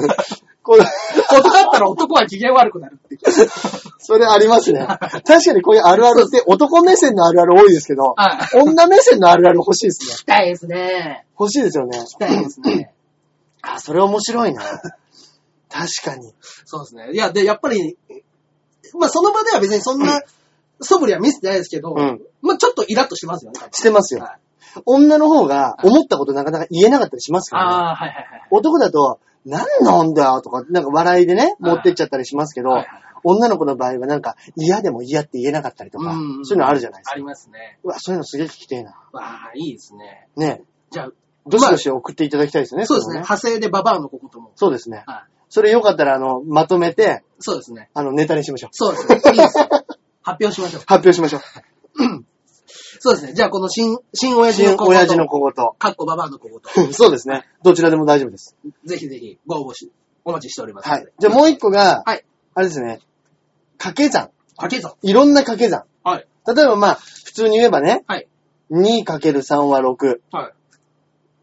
[0.76, 3.18] 断ったら男は機嫌悪くなるって。
[3.98, 4.86] それありますね。
[4.86, 8.58] 確かにこういうあるあるって男目線のあるある多いですけど、はい。
[8.58, 10.14] 女目線のあるある欲しいですね。
[10.14, 11.26] 聞きたいですね。
[11.38, 11.98] 欲しいですよね。
[12.00, 12.92] 聞きたいですね。
[13.62, 14.62] あ、それ面白いな。
[15.68, 16.34] 確かに。
[16.64, 17.12] そうですね。
[17.12, 17.96] いや、で、やっぱり、
[18.94, 20.20] まあその場では別にそんな
[20.80, 22.20] 素振りは見せてないですけど、うん。
[22.42, 23.60] まあちょっとイラッとしますよね。
[23.60, 24.22] 多分してますよ。
[24.22, 24.32] はい
[24.86, 27.70] 女の方が思ったことなかなか言えなかったりしますからね。
[27.70, 28.46] ああ、はいはいはい。
[28.50, 37.12] 男だと、何なんだよとか、なんか笑いでね、はい持ってっちゃったりしますけどはいはいはい、女の子の場合はなんか嫌でも嫌って言えなかったりとか、うんそういうのあるじゃないですか。
[37.14, 37.78] ありますね。
[37.84, 38.90] うわ、そういうのすげえ聞きてえな。
[39.12, 40.28] わあ、いいですね。
[40.36, 41.12] ねじゃあ、
[41.46, 42.86] どしどし送っていただきたいですね。
[42.86, 43.14] そうですね。
[43.14, 44.52] れも派生でババアの心も。
[44.56, 45.04] そうですね。
[45.06, 45.30] はい。
[45.48, 47.90] それよかったら、あの、まとめて、そうですね。
[47.92, 48.70] あの、ネタにしましょう。
[48.72, 49.16] そうですね。
[49.32, 49.68] いいですね。
[50.22, 50.82] 発表しましょう。
[50.86, 51.40] 発表しましょう。
[53.02, 53.32] そうですね。
[53.32, 54.92] じゃあこの新、新親父の小言。
[54.92, 55.52] 新親父の小言。
[55.78, 56.92] かっこババアの小言。
[56.92, 57.48] そうですね。
[57.62, 58.56] どちらでも大丈夫です。
[58.84, 59.90] ぜひぜひご応募し、
[60.22, 61.02] お待ちしておりますので。。
[61.04, 62.24] はいじゃあもう一個が、はい。
[62.54, 63.00] あれですね。
[63.78, 64.30] 掛け算。
[64.58, 64.92] かけ算。
[65.00, 65.84] いろんな掛け算。
[66.04, 66.26] はい。
[66.46, 66.94] 例えばまあ、
[67.24, 68.28] 普通に言えばね、はい。
[68.70, 70.20] 2×3 は6。
[70.30, 70.52] はい。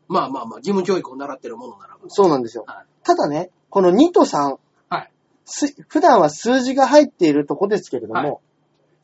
[0.07, 2.01] まあまあまあ、義務教育を習ってるものならば。
[2.07, 2.65] そうなんですよ。
[2.67, 2.85] はい。
[3.03, 4.57] ただね、この2と3、
[4.89, 5.11] はい。
[5.45, 8.37] す普段は数字が入っているとこですけれども、はい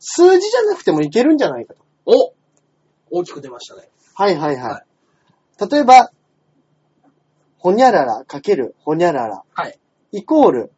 [0.06, 1.80] 数字じゃなくてもいけるんじゃないかと。
[2.04, 2.34] お
[3.14, 3.88] 大きく出ましたね。
[4.14, 4.72] はいはいはい。
[4.72, 4.84] は
[5.70, 6.10] 例えば、
[7.58, 9.78] ほにゃららかけるほにゃららはい。
[10.12, 10.72] イコール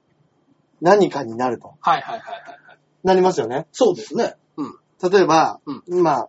[0.81, 1.75] 何かになると。
[1.81, 2.79] はいはいはいはいはい。
[3.03, 3.67] なりますよね。
[3.73, 4.35] そうですね。
[4.57, 4.75] うん。
[5.11, 6.29] 例えば、うまあ、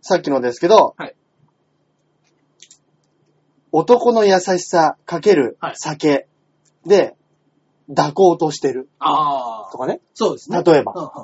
[0.00, 1.14] さっきのですけど、はい
[3.76, 6.28] 男の優しさかけるはい酒
[6.86, 7.16] で
[7.88, 9.78] 抱こうとしてるああと。
[9.78, 10.00] かね。
[10.14, 10.62] そうですね。
[10.62, 11.14] 例えばうんうんうん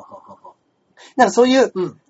[1.16, 2.00] なんかそういううん。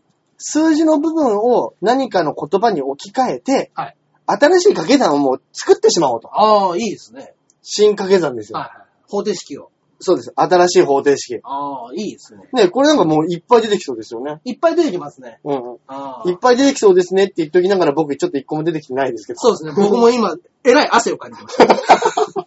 [0.40, 0.72] うん。
[0.72, 3.96] 数字の部分を何かの言葉に置き換えて、はい。
[4.26, 6.28] 新しい掛け算をもう作ってしまおうと。
[6.32, 7.34] ああ、いいですね。
[7.62, 8.58] 新掛け算ですよ。
[8.58, 8.86] はいはい。
[9.08, 9.70] 方程式を。
[10.02, 10.32] そうです。
[10.34, 11.40] 新しい方程式。
[11.42, 12.48] ああ、いいですね。
[12.54, 14.40] ね、これなんかもういっぱい出てきそうですよね。
[14.44, 15.40] いっぱい出てきますね。
[15.44, 15.78] うんうん。
[15.88, 16.38] ああいっ。
[16.38, 19.38] ぱい出てきそうですねって言っときながら僕ちょっと一個も出てきてないですけど。
[19.40, 19.72] そうですね。
[19.76, 21.66] 僕も今、えらい汗を感じました。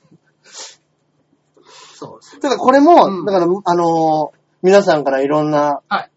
[1.96, 2.42] そうですね。
[2.42, 6.12] ただこれも、うんだから、あのー皆さんからいろんな、はい。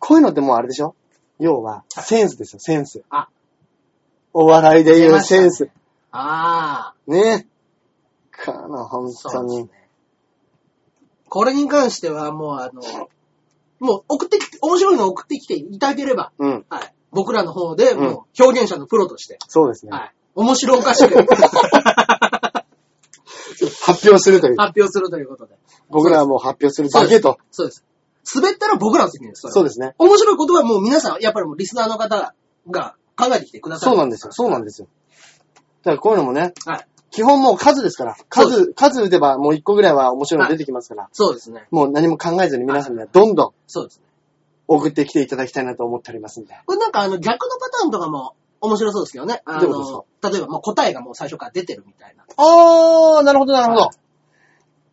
[0.00, 0.96] こういうのってもうあれでしょ？
[1.38, 3.02] 要は、はいセンスですよ、センス。
[3.10, 3.28] あ、
[4.32, 5.70] お笑いで言うセンス。
[6.12, 7.46] ああ、ね。
[8.30, 9.64] かな、本当に。
[9.64, 9.70] ね。
[11.28, 12.82] これに関してはもうあの、
[13.80, 16.64] もう送ってきて、面白いのを送ってきていただければ、うん。
[16.68, 16.94] はい。
[17.12, 19.92] 僕らの方でもう表現者のプロとして、そうですね。
[19.92, 20.12] はい。
[20.34, 21.14] 面白おかしく
[23.86, 24.56] 発表するという。
[24.56, 25.54] 発表するということで。
[25.88, 27.38] 僕らはもう発表するだけと。
[27.50, 27.84] そうです。
[28.34, 29.42] 滑ったら僕らの責任です。
[29.46, 29.88] でそうですね。
[29.90, 29.94] す。
[29.98, 32.34] 面白いことはもう皆さん、やっぱりもうリスナーの方
[32.70, 33.90] が考えてきてください。
[33.90, 34.32] そうなんですよ。
[34.32, 34.88] そうなんですよ。
[35.82, 36.86] だからこういうのもね、はい。
[37.10, 38.16] 基本もう数ですから。
[38.28, 41.08] 数、数打てばもう一個ぐらいは面白いの出てきますから。
[41.12, 41.66] そうですね。
[41.70, 44.04] もう何も考えずに皆さんにはどんどんそうですね。
[44.68, 46.54] 送ってきていただきたいなと思っておりますんで。
[46.66, 49.42] これなんかあの逆のパターンとかも面白そうですけどね。
[49.44, 52.24] あの、例えばもう答えがもう最初から出てるみたいな。
[52.36, 53.90] あー、なるほど、なるほどは。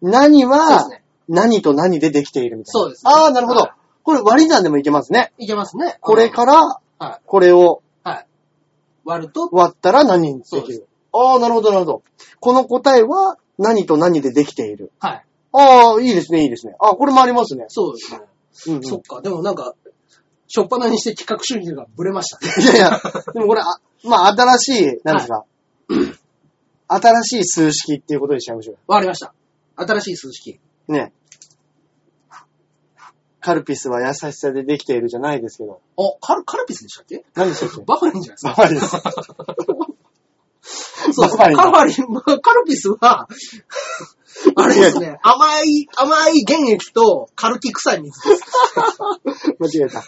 [0.02, 1.03] 何そうではす、ね。
[1.28, 2.80] 何と何でできているみたいな。
[2.82, 3.72] そうですねあー、なるほどはい。
[4.04, 5.32] これ割り算でもいけますね。
[5.38, 5.98] いけますね。
[6.02, 7.22] これから、はい。
[7.26, 8.28] これをはい。
[9.06, 10.88] 割ると、割ったら何にでそうできる。
[11.14, 12.04] あー、なるほど、なるほど。
[12.40, 14.92] この答えは何と何でできている。
[15.00, 15.26] はい。
[15.54, 16.76] あー、いいですね、いいですね。
[16.80, 17.66] あ、これもありますね。
[17.70, 18.22] そうですね。
[18.68, 18.84] うん、うん。
[18.84, 19.22] そっか。
[19.22, 19.76] でもなんか、
[20.48, 22.54] しょっぱなにして企画収入がブレましたね。
[22.64, 23.02] いやいや、
[23.34, 25.46] でもこれ、あまあ、新しい、なんですか、
[26.88, 29.34] 新しい数式っていうことにしちゃいましょわかりました。
[29.76, 30.60] 新しい数式。
[30.88, 30.92] う。
[30.92, 31.14] ね。
[33.40, 35.82] カルピスは優しさでできているじゃないですけど。
[35.98, 37.26] お、カル、カルピスでしたっけ？
[37.36, 37.82] 何でしたっけ？
[37.86, 38.50] バファリンじゃないですか。
[38.50, 39.94] バファリンです。
[41.14, 41.92] そうですバファリンカルファリ
[42.38, 43.28] ン、カルピスは、
[44.56, 48.44] あれですね、甘い、甘い原液とカルキ臭い水です。
[49.60, 50.02] 間違えた。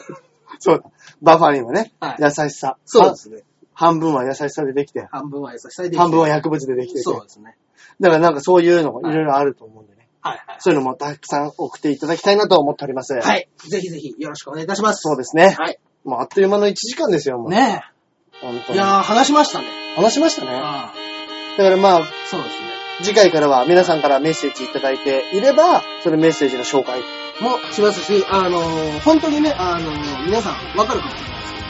[0.60, 0.90] そうだ。
[1.22, 2.78] バファリンはね、はい優しさ。
[2.86, 3.44] そうですね。
[3.74, 7.02] 半分は優しさでできて、半分は優しさでできて半分は薬物でできてて。
[7.02, 7.58] そうですね。
[8.00, 9.95] だからなんかそういうのがいろいろあると思うんでね。
[10.26, 10.58] はいはい。
[10.60, 13.14] そういうのもたくさん送っていただきたいなと思っております。。
[13.14, 13.70] はいい。
[13.70, 15.02] ぜひぜひよろしくお願いいたします。
[15.02, 15.56] そうですね。
[15.58, 15.78] はい。
[16.04, 17.50] もうあっという間の1時間ですよ、もう。
[17.52, 18.42] ねえ。
[18.42, 18.78] 本当に。
[18.78, 19.68] いやー、話しましたね。
[19.96, 20.52] 話しましたね。
[20.52, 20.94] あ
[21.58, 22.66] だからまあ、あそうですね。
[23.04, 27.02] 次回からは皆さんからメッセージいただいていれば、そのメッセージの紹介。
[27.42, 31.66] もしますし、あのー本当にね、あのー皆さんわかるかもしれないですけど、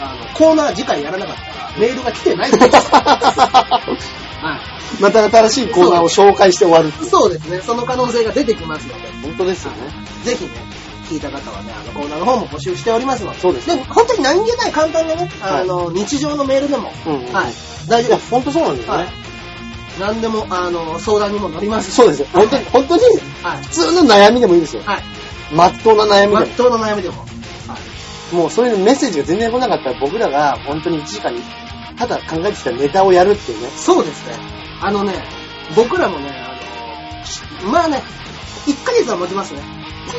[0.00, 2.90] あの、コーナー次回やらなかったら、メールが来てないです。
[2.92, 4.56] は
[4.98, 5.00] い。
[5.00, 6.92] また新しいコーナーを紹介して終わる。
[7.08, 7.60] そうですね。
[7.60, 9.78] その可能性が出てきますので、本当ですよね。
[10.24, 10.50] ぜひね、
[11.08, 13.40] 聞いた方はね、あの、コーナーの方も募集しておりますので。
[13.40, 17.54] そうですねで、本当に何気ない簡単なね、あの、日常のメールでも、うんうんはい、
[17.88, 18.30] 大丈夫です。
[18.30, 20.00] 本当そうなんですよはねい。。
[20.00, 22.28] 何でも、あの、相談にも乗りますしそうですよ。
[22.32, 23.02] 本当に、本当に、
[23.42, 23.62] はい。
[23.64, 24.82] 普通の悩みでもいいですよ。
[24.84, 25.02] はい。
[25.52, 27.35] まっとうな悩みでまっとうの悩みでも。
[28.32, 28.42] も。
[28.42, 31.42] もうそういうメッセージが全然来なかったら僕らが本当に1時間に
[31.98, 33.68] ただ考えてきたネタをやるっていうね。
[33.68, 34.34] そうですね。
[34.80, 35.14] あのね、
[35.74, 38.02] 僕らもね、あの、まあね、
[38.66, 39.62] 1ヶ月は持ちますね。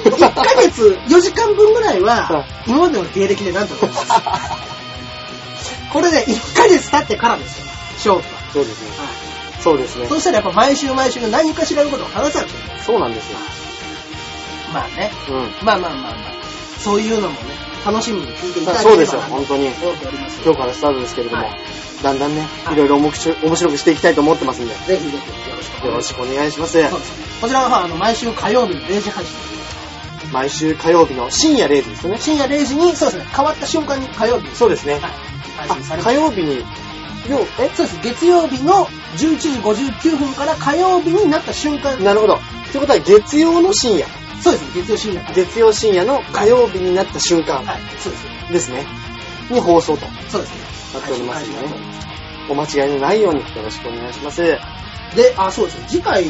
[0.05, 4.05] 1ヶ月、 4時間分ぐらいは、今までの芸歴でなんとかます。
[5.93, 7.59] これで1ヶ月経ってからです
[8.07, 8.41] よ、勝負は。
[8.53, 8.89] そうですね。
[8.97, 10.07] はいそうですね。
[10.07, 12.79] そしたらやっぱ毎週毎週何かしらのことを話さなきゃいけない。
[12.85, 13.39] そうなんですよ。
[14.73, 15.65] まあね、うん。
[15.65, 16.13] まあまあまあまあ、
[16.79, 17.46] そういうのもね、
[17.85, 19.67] 楽しみに聞いていただけそうですよ、本当に。
[19.67, 21.59] 今日からスタートですけれども、はい
[22.03, 26.79] だんだんね、はいいろいろ面白面白くしていきたいと思ってますんで、よぜひぜひよろしくお願いします。
[26.79, 27.41] ます。
[27.41, 29.35] こちらはあの毎週火曜日の0時配信。
[30.31, 32.17] 毎週火曜日の深夜0時ですよね。
[32.19, 34.99] 深夜0時に、そうですね、変わった瞬間に火曜日に、そうですね。
[34.99, 35.09] は
[35.97, 36.63] い、火曜日に、
[37.29, 37.99] よえそうです。
[38.01, 38.85] 月曜日の
[39.17, 42.01] 11時59分から火曜日になった瞬間。
[42.03, 42.35] なるほど。
[42.35, 42.39] っ
[42.71, 44.05] てことは月曜の深夜、
[44.41, 44.65] そうです。
[44.75, 45.33] 月曜深夜。
[45.33, 47.81] 月曜深夜の火曜日になった瞬間はい。
[47.99, 48.25] そうです。
[48.51, 48.85] ですね。
[49.49, 50.61] に放送とそうですね。
[50.93, 51.57] なっておりますね。
[52.49, 54.41] お間違いのないようによろしくお願いします。
[54.41, 54.59] はい。
[55.15, 55.85] で、あ、そうですね。
[55.89, 56.29] 次回、ニ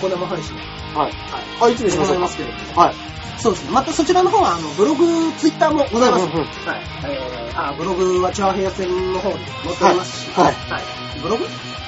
[0.00, 0.54] コ生配信。
[0.94, 1.12] はい。
[1.60, 2.20] あ、いつにしましょうか？
[2.20, 2.80] ますけれども。
[2.80, 2.94] はい。
[3.38, 3.70] そうですね。
[3.72, 6.24] またそちらの方は、あの、ブログ、ツイッターもございます。
[6.24, 6.82] うんうんうんはい。
[7.04, 10.30] えー、あ、ブログはチャーヘア戦の方に載っておりますし。
[10.32, 10.82] はいはい。
[11.22, 11.44] ブログ？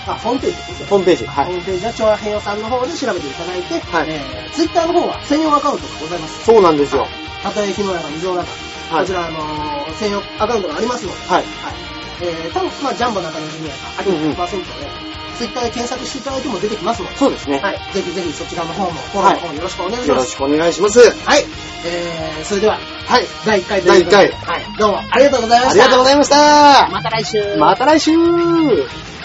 [0.07, 0.87] あ、ホームページですね。
[0.89, 1.27] ホームページ。
[1.27, 1.45] はい。
[1.47, 6.45] ホームページはチョアヘヨさんの方で調べていただいて、はいえー、ツイッターの方は専用アカウントがございます。
[6.45, 7.07] そうなんですよ。
[7.43, 8.51] たとえ日の中、水の中、
[8.91, 11.43] はいこちら、あのー専用アカウントがありますので、はい。
[11.43, 11.75] はい。
[12.23, 15.10] えー、多分、まあ、ジャンボ中のジュニアさん、あとうんうん100%で、
[15.41, 17.61] ツイッターで検索していただいても出てきますので、そうですね。
[17.61, 17.79] はい。
[17.95, 20.09] ぜひぜひそちらの方も、フォローの方よろしくお願いします。
[20.09, 21.01] よろしくお願いします。
[21.01, 21.45] はい。
[21.87, 23.25] えー、それでは、はい。
[23.47, 24.77] 第1回第一回はい。
[24.79, 25.85] どうもありがとうございました。
[25.85, 26.89] ありがとうございました。
[26.93, 27.57] また来週。
[27.57, 29.20] また来週